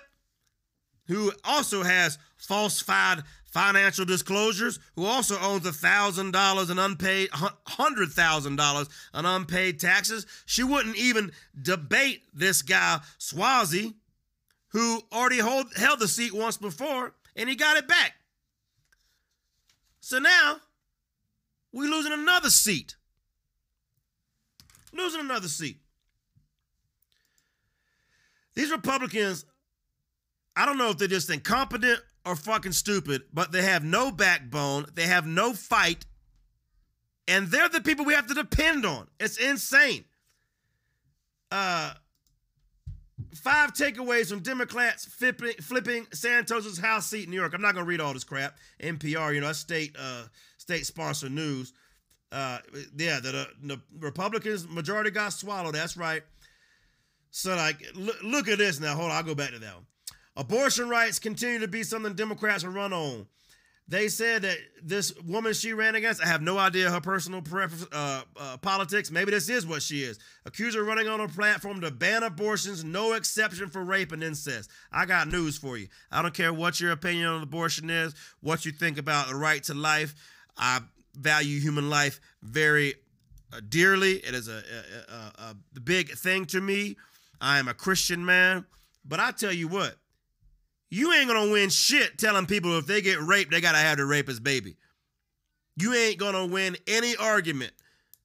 [1.08, 3.22] who also has falsified
[3.54, 9.78] financial disclosures, who also owns a thousand dollars in unpaid hundred thousand dollars in unpaid
[9.78, 10.26] taxes.
[10.44, 11.30] She wouldn't even
[11.62, 13.94] debate this guy Suozzi,
[14.70, 18.14] who already hold, held the seat once before, and he got it back.
[20.00, 20.56] So now
[21.72, 22.96] we're losing another seat.
[24.92, 25.78] Losing another seat.
[28.56, 29.44] These Republicans,
[30.56, 34.86] I don't know if they're just incompetent or fucking stupid, but they have no backbone,
[34.94, 36.06] they have no fight,
[37.28, 39.08] and they're the people we have to depend on.
[39.20, 40.04] It's insane.
[41.50, 41.94] Uh,
[43.34, 47.54] five takeaways from Democrats flipping, flipping Santos's House seat in New York.
[47.54, 48.56] I'm not gonna read all this crap.
[48.82, 50.24] NPR, you know, that's state uh,
[50.58, 51.72] state sponsored news.
[52.32, 52.58] Uh,
[52.96, 55.74] yeah, the, the Republicans majority got swallowed.
[55.74, 56.22] That's right.
[57.30, 58.94] So like, look, look at this now.
[58.94, 59.86] Hold on, I'll go back to that one.
[60.36, 63.26] Abortion rights continue to be something Democrats will run on.
[63.86, 67.42] They said that this woman she ran against, I have no idea her personal
[67.92, 69.10] uh, uh, politics.
[69.10, 70.18] Maybe this is what she is.
[70.46, 74.24] Accuse her of running on a platform to ban abortions, no exception for rape and
[74.24, 74.70] incest.
[74.90, 75.88] I got news for you.
[76.10, 79.62] I don't care what your opinion on abortion is, what you think about the right
[79.64, 80.14] to life.
[80.56, 80.80] I
[81.14, 82.94] value human life very
[83.52, 84.14] uh, dearly.
[84.14, 84.62] It is a,
[85.08, 86.96] a, a, a big thing to me.
[87.38, 88.64] I am a Christian man.
[89.04, 89.96] But I tell you what,
[90.90, 94.04] you ain't gonna win shit telling people if they get raped, they gotta have the
[94.04, 94.76] rapist baby.
[95.76, 97.72] You ain't gonna win any argument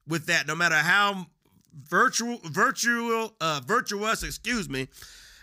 [0.08, 1.28] with that, no matter how
[1.88, 4.88] virtual, virtual, uh, virtuous, excuse me,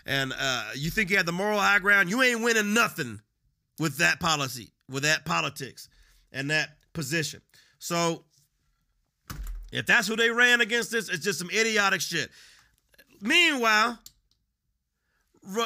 [0.05, 2.09] and uh, you think you have the moral high ground.
[2.09, 3.21] You ain't winning nothing
[3.79, 5.89] with that policy, with that politics,
[6.31, 7.41] and that position.
[7.79, 8.23] So,
[9.71, 12.29] if that's who they ran against, this it's just some idiotic shit.
[13.21, 13.99] Meanwhile,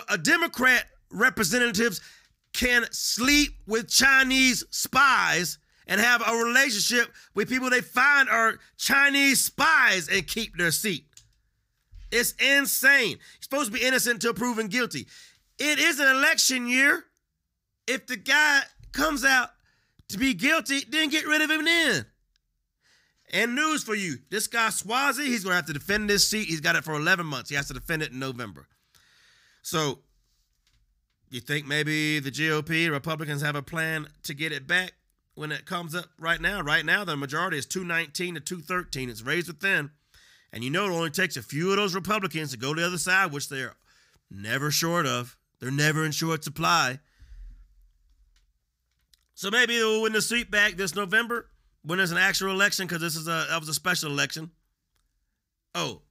[0.10, 2.02] a Democrat representatives
[2.54, 5.58] can sleep with Chinese spies
[5.88, 11.06] and have a relationship with people they find are Chinese spies and keep their seat.
[12.12, 13.12] It's insane.
[13.12, 15.08] You're supposed to be innocent until proven guilty.
[15.58, 17.06] It is an election year.
[17.88, 19.50] If the guy comes out
[20.10, 22.06] to be guilty, then get rid of him then.
[23.34, 26.48] And news for you this guy, Suozzi, he's going to have to defend this seat.
[26.48, 27.50] He's got it for 11 months.
[27.50, 28.68] He has to defend it in November.
[29.62, 30.00] So,
[31.32, 34.92] you think maybe the GOP, Republicans have a plan to get it back
[35.34, 36.62] when it comes up right now?
[36.62, 39.10] Right now, the majority is 219 to 213.
[39.10, 39.92] It's razor thin.
[40.52, 42.88] And you know it only takes a few of those Republicans to go to the
[42.88, 43.76] other side, which they're
[44.30, 45.38] never short of.
[45.62, 47.00] They're never in short supply.
[49.34, 51.48] So maybe they'll win the seat back this November
[51.84, 54.52] when there's an actual election, because this is a that was a special election.
[55.74, 56.02] Oh,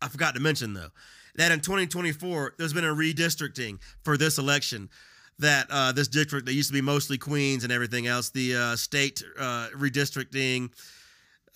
[0.00, 0.90] I forgot to mention though
[1.36, 4.88] that in 2024 there's been a redistricting for this election.
[5.38, 8.76] That uh, this district that used to be mostly Queens and everything else, the uh,
[8.76, 10.70] state uh, redistricting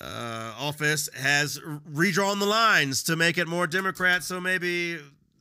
[0.00, 4.22] uh, office has redrawn the lines to make it more Democrat.
[4.24, 4.98] So maybe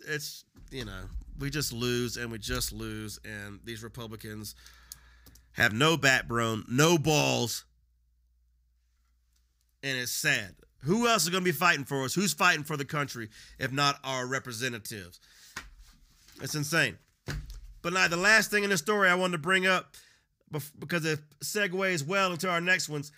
[0.08, 1.04] it's you know
[1.40, 4.56] we just lose and we just lose, and these Republicans
[5.54, 7.66] have no backbone, no balls,
[9.82, 10.56] and it's sad.
[10.84, 12.14] Who else is going to be fighting for us?
[12.14, 13.30] Who's fighting for the country
[13.60, 15.20] if not our representatives?
[16.42, 16.98] It's insane.
[17.82, 19.96] But now, the last thing in the story I wanted to bring up
[20.80, 23.12] because it segues well into our next ones.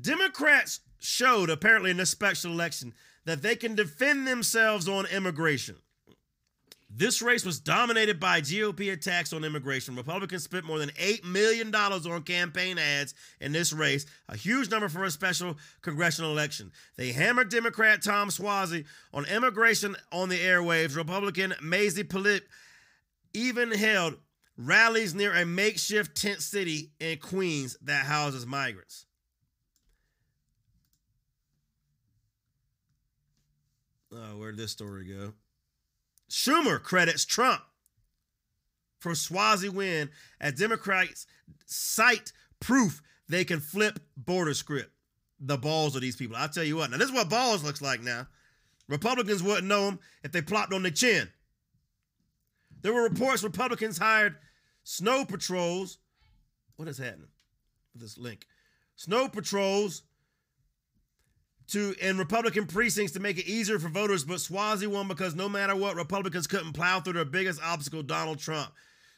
[0.00, 2.92] Democrats showed apparently in this special election
[3.24, 5.76] that they can defend themselves on immigration.
[6.90, 9.94] This race was dominated by GOP attacks on immigration.
[9.94, 14.88] Republicans spent more than $8 million on campaign ads in this race, a huge number
[14.88, 16.72] for a special congressional election.
[16.96, 20.96] They hammered Democrat Tom Suozzi on immigration on the airwaves.
[20.96, 22.40] Republican Mazi Pilip
[23.34, 24.16] even held
[24.56, 29.04] rallies near a makeshift tent city in Queens that houses migrants.
[34.10, 35.34] Oh, where'd this story go?
[36.28, 37.62] Schumer credits Trump
[39.00, 40.10] for Suozzi win
[40.40, 41.26] as Democrats
[41.66, 44.90] cite proof they can flip border script.
[45.40, 46.36] The balls of these people.
[46.36, 46.90] I'll tell you what.
[46.90, 48.26] Now, this is what balls looks like now.
[48.88, 51.28] Republicans wouldn't know them if they plopped on their chin.
[52.80, 54.36] There were reports Republicans hired
[54.82, 55.98] snow patrols.
[56.76, 57.28] What is happening
[57.92, 58.46] with this link?
[58.96, 60.02] Snow patrols
[61.68, 65.48] to in Republican precincts to make it easier for voters, but Suozzi won because no
[65.48, 68.72] matter what, Republicans couldn't plow through their biggest obstacle, Donald Trump.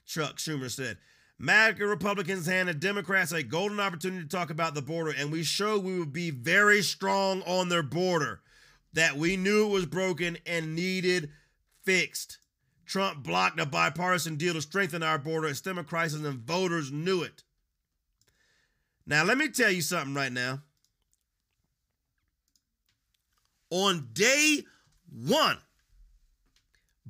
[0.05, 0.99] Chuck Schumer said.
[1.39, 5.85] MAGA Republicans handed Democrats a golden opportunity to talk about the border, and we showed
[5.85, 8.43] we would be very strong on their border,
[8.93, 11.31] that we knew it was broken and needed
[11.83, 12.39] fixed.
[12.85, 16.93] Trump blocked a bipartisan deal to strengthen our border, a stem a crisis, and voters
[16.93, 17.43] knew it.
[19.07, 20.61] Now, let me tell you something right now
[23.71, 24.65] on day
[25.11, 25.59] one,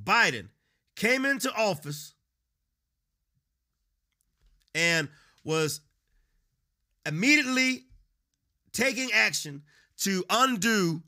[0.03, 0.49] Biden
[0.97, 2.15] came into office
[4.75, 5.09] and
[5.45, 5.81] was
[7.07, 7.85] immediately
[8.73, 9.63] taking action
[9.99, 11.03] to undo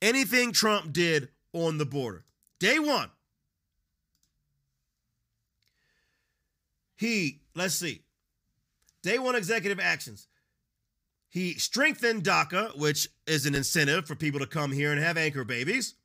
[0.00, 2.24] anything Trump did on the border.
[2.58, 3.10] Day one.
[6.96, 8.02] He, let's see,
[9.02, 10.28] day one executive actions.
[11.34, 15.42] He strengthened DACA, which is an incentive for people to come here and have anchor
[15.42, 15.96] babies.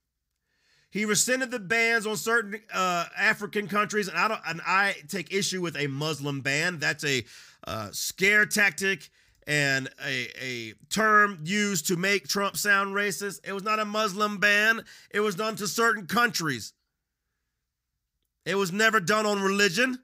[0.90, 4.42] He rescinded the bans on certain uh, African countries, and I don't.
[4.48, 6.80] And I take issue with a Muslim ban.
[6.80, 7.24] That's a
[7.68, 9.12] uh, scare tactic
[9.46, 13.48] and a, a term used to make Trump sound racist.
[13.48, 14.82] It was not a Muslim ban.
[15.12, 16.74] It was done to certain countries.
[18.48, 20.00] It was never done on religion.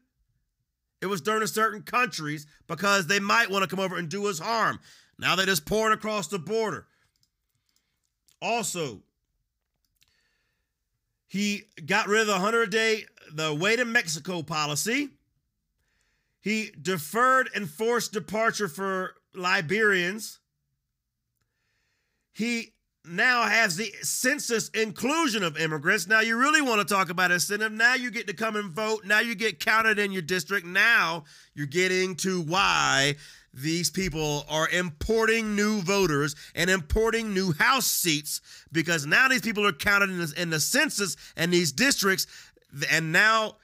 [1.02, 4.28] It was done to certain countries because they might want to come over and do
[4.28, 4.80] us harm.
[5.18, 6.88] Now they just pouring across the border.
[8.42, 9.02] Also,
[11.28, 15.10] he got rid of the 100 day, the way to Mexico policy.
[16.42, 20.40] He deferred enforced departure for Liberians.
[22.32, 22.74] He
[23.08, 26.08] now has the census inclusion of immigrants.
[26.08, 27.72] Now, you really want to talk about incentive.
[27.72, 29.06] Now you get to come and vote.
[29.06, 30.66] Now you get counted in your district.
[30.66, 33.16] Now you're getting to why
[33.56, 38.42] these people are importing new voters and importing new House seats
[38.72, 42.28] because now these people are counted in the, in the census and these districts,
[42.92, 43.56] and now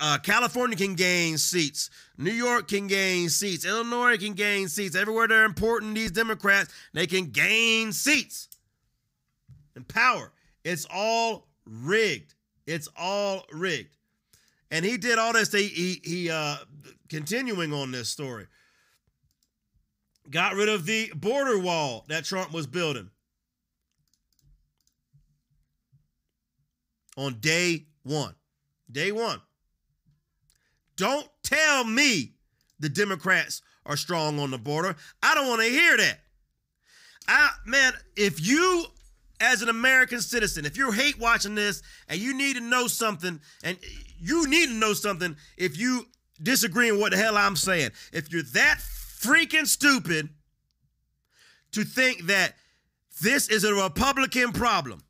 [0.00, 4.96] uh, California can gain seats, New York can gain seats, Illinois can gain seats.
[4.96, 8.48] Everywhere they're importing these Democrats, they can gain seats
[9.76, 10.32] and power.
[10.64, 12.34] It's all rigged.
[12.66, 13.96] It's all rigged.
[14.70, 15.52] And he did all this.
[15.52, 16.56] He he, he uh
[17.08, 18.46] continuing on this story.
[20.30, 23.10] Got rid of the border wall that Trump was building.
[27.16, 28.34] On day one.
[28.90, 29.40] Day one.
[30.96, 32.34] Don't tell me
[32.78, 34.94] the Democrats are strong on the border.
[35.22, 36.18] I don't want to hear that.
[37.26, 38.84] I man, if you
[39.40, 43.40] as an American citizen, if you hate watching this and you need to know something,
[43.64, 43.78] and
[44.18, 46.06] you need to know something if you
[46.42, 47.90] disagree with what the hell I'm saying.
[48.12, 48.80] If you're that
[49.20, 50.28] freaking stupid
[51.72, 52.54] to think that
[53.22, 55.02] this is a Republican problem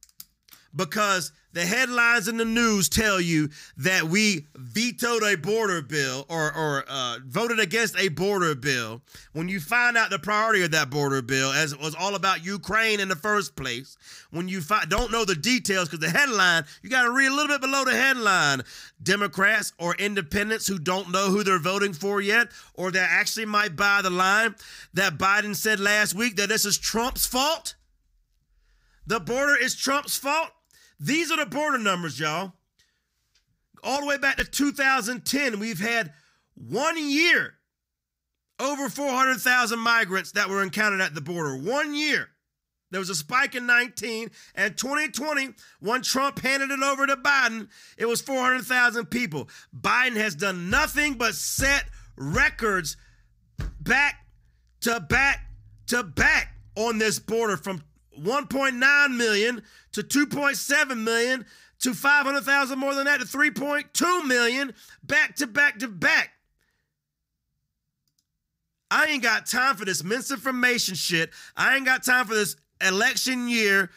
[0.75, 6.55] because the headlines in the news tell you that we vetoed a border bill or,
[6.55, 9.03] or uh, voted against a border bill.
[9.33, 12.45] When you find out the priority of that border bill, as it was all about
[12.45, 13.97] Ukraine in the first place,
[14.31, 17.35] when you fi- don't know the details, because the headline, you got to read a
[17.35, 18.63] little bit below the headline.
[19.03, 23.75] Democrats or independents who don't know who they're voting for yet, or that actually might
[23.75, 24.55] buy the line
[24.95, 27.75] that Biden said last week that this is Trump's fault.
[29.07, 30.51] The border is Trump's fault.
[31.01, 32.53] These are the border numbers, y'all.
[33.83, 36.13] All the way back to 2010, we've had
[36.55, 37.55] one year
[38.61, 41.57] over 400,000 migrants that were encountered at the border.
[41.57, 42.29] One year.
[42.91, 47.69] There was a spike in 19 and 2020 when Trump handed it over to Biden,
[47.97, 49.49] it was 400,000 people.
[49.75, 51.85] Biden has done nothing but set
[52.17, 52.97] records
[53.81, 54.27] back
[54.81, 55.47] to back
[55.87, 57.85] to back on this border from
[58.19, 61.47] 1.9 million to 2.7 million
[61.81, 66.33] to 500,000 more than that to 3.2 million back to back to back.
[68.91, 71.31] I ain't got time for this misinformation shit.
[71.57, 73.91] I ain't got time for this election year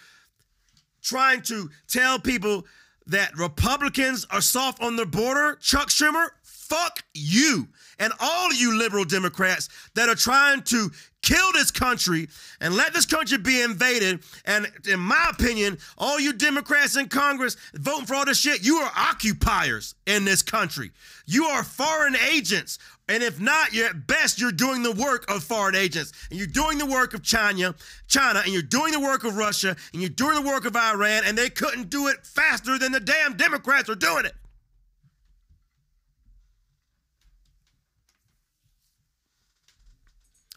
[1.01, 2.65] trying to tell people
[3.07, 5.57] that Republicans are soft on the border.
[5.61, 6.29] Chuck Schumer,
[6.73, 7.67] fuck you
[7.99, 10.89] and all you liberal Democrats that are trying to
[11.21, 12.27] kill this country
[12.61, 14.23] and let this country be invaded.
[14.45, 18.77] And in my opinion, all you Democrats in Congress voting for all this shit, you
[18.77, 20.91] are occupiers in this country.
[21.27, 22.79] You are foreign agents.
[23.07, 26.11] And if not, you're at best you're doing the work of foreign agents.
[26.31, 27.75] And you're doing the work of China,
[28.07, 31.23] China, and you're doing the work of Russia, and you're doing the work of Iran,
[31.25, 34.33] and they couldn't do it faster than the damn Democrats are doing it.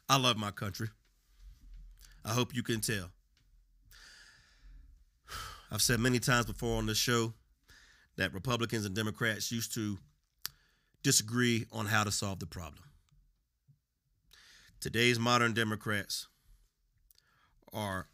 [0.09, 0.88] I love my country.
[2.24, 3.11] I hope you can tell.
[5.70, 7.34] I've said many times before on this show
[8.16, 9.98] that Republicans and Democrats used to
[11.02, 12.84] disagree on how to solve the problem.
[14.80, 16.28] Today's modern Democrats
[17.72, 18.09] are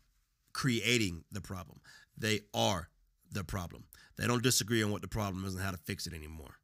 [0.53, 1.81] creating the problem.
[2.17, 2.89] They are
[3.31, 3.85] the problem.
[4.17, 6.57] They don't disagree on what the problem is and how to fix it anymore.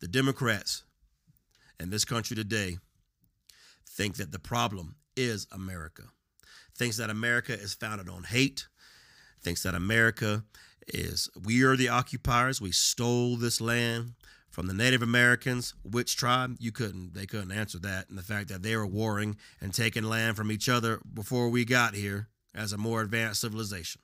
[0.00, 0.84] The Democrats
[1.80, 2.78] in this country today
[3.98, 6.04] think that the problem is America,
[6.76, 8.68] thinks that America is founded on hate,
[9.42, 10.44] thinks that America
[10.86, 14.12] is, we are the occupiers, we stole this land
[14.50, 16.54] from the Native Americans, which tribe?
[16.60, 18.08] You couldn't, they couldn't answer that.
[18.08, 21.64] And the fact that they were warring and taking land from each other before we
[21.64, 24.00] got here as a more advanced civilization.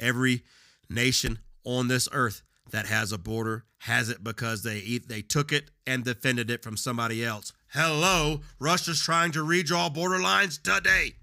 [0.00, 0.42] Every
[0.88, 5.70] nation on this earth that has a border has it because they they took it
[5.86, 7.52] and defended it from somebody else.
[7.68, 11.14] Hello, Russia's trying to redraw border lines today.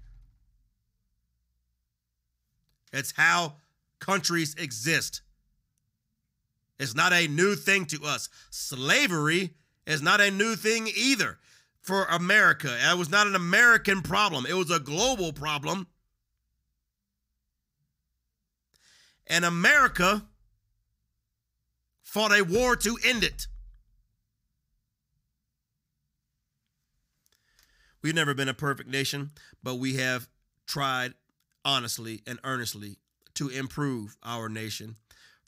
[2.92, 3.56] It's how
[4.00, 5.22] countries exist.
[6.78, 8.28] It's not a new thing to us.
[8.50, 9.54] Slavery
[9.86, 11.38] is not a new thing either
[11.80, 12.76] for America.
[12.78, 15.86] It was not an American problem, it was a global problem.
[19.30, 20.26] And America
[22.08, 23.46] fought a war to end it.
[28.00, 29.32] We've never been a perfect nation,
[29.62, 30.26] but we have
[30.66, 31.12] tried
[31.66, 32.96] honestly and earnestly
[33.34, 34.96] to improve our nation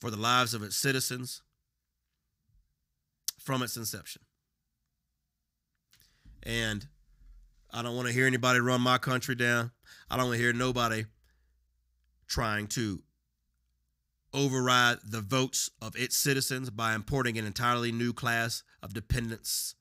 [0.00, 1.40] for the lives of its citizens
[3.38, 4.20] from its inception.
[6.42, 6.86] And
[7.70, 9.70] I don't want to hear anybody run my country down.
[10.10, 11.06] I don't want to hear nobody
[12.26, 13.02] trying to
[14.32, 19.74] override the votes of its citizens by importing an entirely new class of dependents,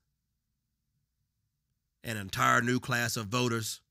[2.04, 3.82] an entire new class of voters,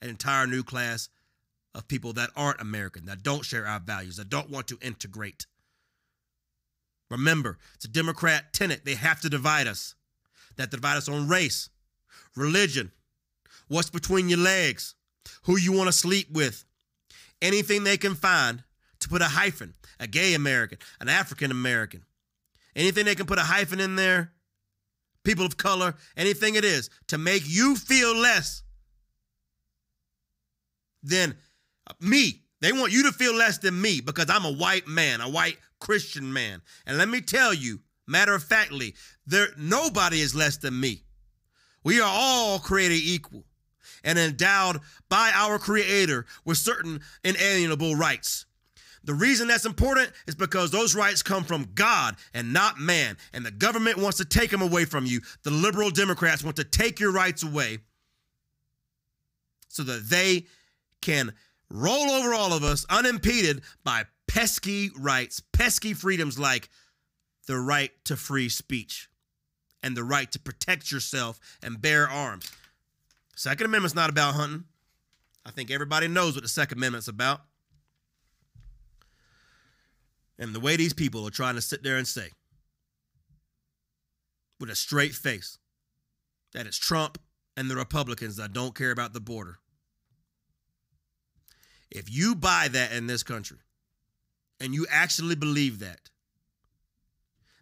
[0.00, 1.08] an entire new class
[1.74, 5.46] of people that aren't American, that don't share our values, that don't want to integrate.
[7.10, 8.84] Remember, it's a Democrat tenet.
[8.84, 9.94] They have to divide us.
[10.56, 11.70] That divide us on race,
[12.34, 12.90] religion,
[13.68, 14.96] what's between your legs,
[15.44, 16.64] who you want to sleep with,
[17.40, 18.64] anything they can find
[19.00, 22.04] to put a hyphen, a gay American, an African American,
[22.74, 24.32] anything they can put a hyphen in there,
[25.24, 28.62] people of color, anything it is to make you feel less
[31.02, 31.36] than
[31.86, 32.42] uh, me.
[32.60, 35.58] They want you to feel less than me because I'm a white man, a white
[35.78, 36.60] Christian man.
[36.86, 38.94] And let me tell you, matter of factly,
[39.26, 41.02] there nobody is less than me.
[41.84, 43.44] We are all created equal
[44.02, 48.46] and endowed by our creator with certain inalienable rights.
[49.08, 53.16] The reason that's important is because those rights come from God and not man.
[53.32, 55.22] And the government wants to take them away from you.
[55.44, 57.78] The liberal Democrats want to take your rights away
[59.68, 60.44] so that they
[61.00, 61.32] can
[61.70, 66.68] roll over all of us unimpeded by pesky rights, pesky freedoms like
[67.46, 69.08] the right to free speech
[69.82, 72.52] and the right to protect yourself and bear arms.
[73.36, 74.64] Second Amendment's not about hunting.
[75.46, 77.40] I think everybody knows what the Second Amendment's about.
[80.38, 82.30] And the way these people are trying to sit there and say,
[84.60, 85.58] with a straight face,
[86.52, 87.18] that it's Trump
[87.56, 89.58] and the Republicans that don't care about the border.
[91.90, 93.58] If you buy that in this country
[94.60, 96.10] and you actually believe that,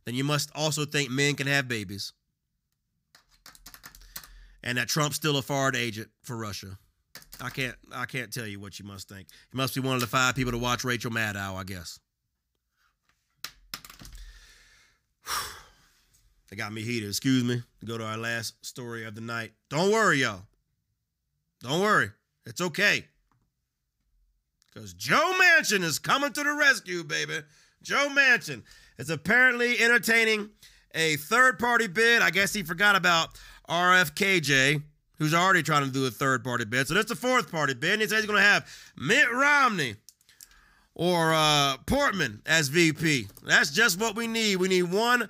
[0.04, 2.12] then you must also think men can have babies
[4.66, 6.76] and that Trump's still a foreign agent for Russia.
[7.40, 9.28] I can't I can't tell you what you must think.
[9.52, 12.00] You must be one of the five people to watch Rachel Maddow, I guess.
[16.48, 17.08] They got me heated.
[17.08, 17.62] Excuse me.
[17.84, 19.52] Go to our last story of the night.
[19.68, 20.42] Don't worry, y'all.
[21.60, 22.10] Don't worry.
[22.44, 23.04] It's okay.
[24.72, 27.40] Because Joe Manchin is coming to the rescue, baby.
[27.82, 28.62] Joe Manchin
[28.98, 30.50] is apparently entertaining
[30.94, 32.22] a third party bid.
[32.22, 33.30] I guess he forgot about
[33.68, 34.82] RFKJ,
[35.18, 36.86] who's already trying to do a third party bid.
[36.86, 37.94] So that's a fourth party bid.
[37.94, 39.96] And he says he's going to have Mitt Romney
[40.94, 43.28] or uh, Portman as VP.
[43.44, 44.56] That's just what we need.
[44.56, 45.28] We need one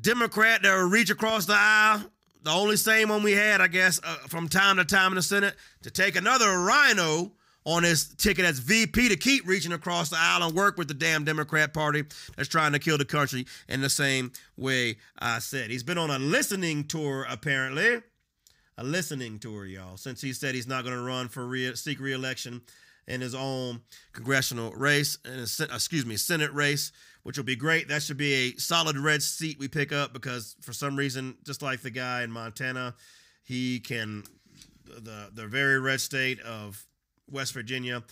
[0.00, 2.02] Democrat that will reach across the aisle,
[2.42, 5.22] the only same one we had, I guess, uh, from time to time in the
[5.22, 7.32] Senate, to take another RINO
[7.64, 10.94] on his ticket as VP to keep reaching across the aisle and work with the
[10.94, 12.02] damn Democrat Party
[12.36, 15.70] that's trying to kill the country in the same way I said.
[15.70, 18.00] He's been on a listening tour, apparently.
[18.78, 22.00] A listening tour, y'all, since he said he's not going to run for re- seek
[22.00, 22.62] reelection
[23.08, 23.80] in his own
[24.12, 25.40] congressional race, in and
[25.72, 26.92] excuse me, Senate race,
[27.28, 27.88] which will be great.
[27.88, 31.60] That should be a solid red seat we pick up because for some reason, just
[31.60, 32.94] like the guy in Montana,
[33.44, 34.24] he can
[34.86, 36.82] the the very red state of
[37.30, 38.02] West Virginia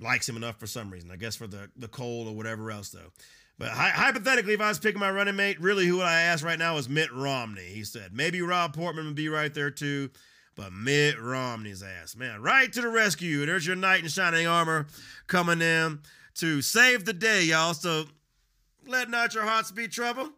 [0.00, 1.10] likes him enough for some reason.
[1.10, 3.12] I guess for the the cold or whatever else though.
[3.58, 6.42] But hi- hypothetically, if I was picking my running mate, really who would I ask
[6.42, 7.66] right now is Mitt Romney.
[7.66, 10.08] He said maybe Rob Portman would be right there too,
[10.56, 13.44] but Mitt Romney's ass, man, right to the rescue.
[13.44, 14.86] There's your knight in shining armor
[15.26, 16.00] coming in
[16.36, 17.74] to save the day, y'all.
[17.74, 18.04] So
[18.86, 20.30] let not your hearts be troubled.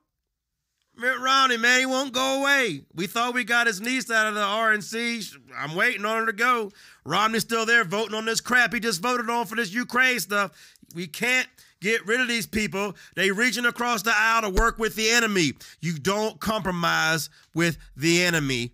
[0.99, 2.83] Mitt Romney, man, he won't go away.
[2.95, 5.37] We thought we got his niece out of the RNC.
[5.55, 6.71] I'm waiting on her to go.
[7.05, 10.53] Romney's still there voting on this crap he just voted on for this Ukraine stuff.
[10.95, 11.49] We can't
[11.83, 12.97] get rid of these people.
[13.15, 15.53] They reaching across the aisle to work with the enemy.
[15.81, 18.73] You don't compromise with the enemy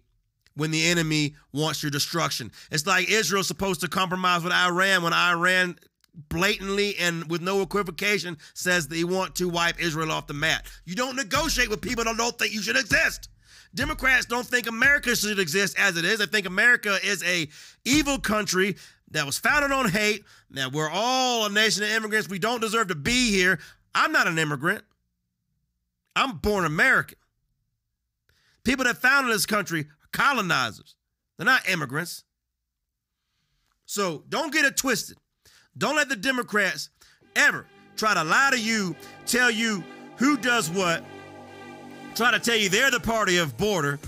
[0.54, 2.52] when the enemy wants your destruction.
[2.70, 5.76] It's like Israel's supposed to compromise with Iran when Iran
[6.28, 10.66] blatantly and with no equivocation says they want to wipe Israel off the map.
[10.84, 13.28] You don't negotiate with people that don't think you should exist.
[13.74, 16.18] Democrats don't think America should exist as it is.
[16.18, 17.48] They think America is a
[17.84, 18.76] evil country
[19.12, 22.28] that was founded on hate, that we're all a nation of immigrants.
[22.28, 23.58] We don't deserve to be here.
[23.94, 24.84] I'm not an immigrant.
[26.14, 27.18] I'm born American.
[28.64, 30.94] People that founded this country are colonizers.
[31.36, 32.24] They're not immigrants.
[33.86, 35.16] So don't get it twisted.
[35.78, 36.90] Don't let the Democrats
[37.36, 37.66] ever
[37.96, 38.94] try to lie to you,
[39.26, 39.82] tell you
[40.16, 41.04] who does what,
[42.14, 43.98] try to tell you they're the party of border,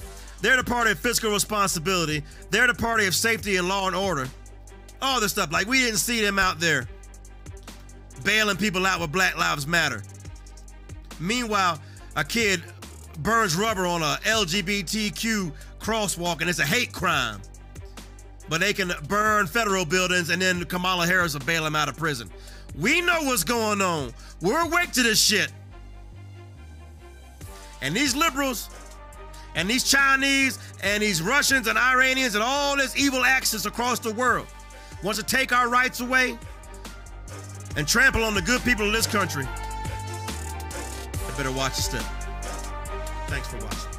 [0.41, 4.28] they're the party of fiscal responsibility, they're the party of safety and law and order.
[5.01, 5.53] All this stuff.
[5.53, 6.89] Like we didn't see them out there
[8.24, 10.03] bailing people out with Black Lives Matter.
[11.20, 11.78] Meanwhile,
[12.16, 12.62] a kid
[13.19, 17.41] burns rubber on a LGBTQ crosswalk and it's a hate crime.
[18.48, 21.96] But they can burn federal buildings and then Kamala Harris will bail him out of
[21.96, 22.30] prison.
[22.78, 24.12] We know what's going on.
[24.40, 25.52] We're awake to this shit.
[27.80, 28.70] And these liberals
[29.54, 34.12] and these Chinese and these Russians and Iranians and all this evil axis across the
[34.12, 34.46] world
[35.02, 36.38] wants to take our rights away
[37.76, 39.46] and trample on the good people of this country.
[41.12, 42.04] They better watch your step.
[43.28, 43.93] Thanks for watching.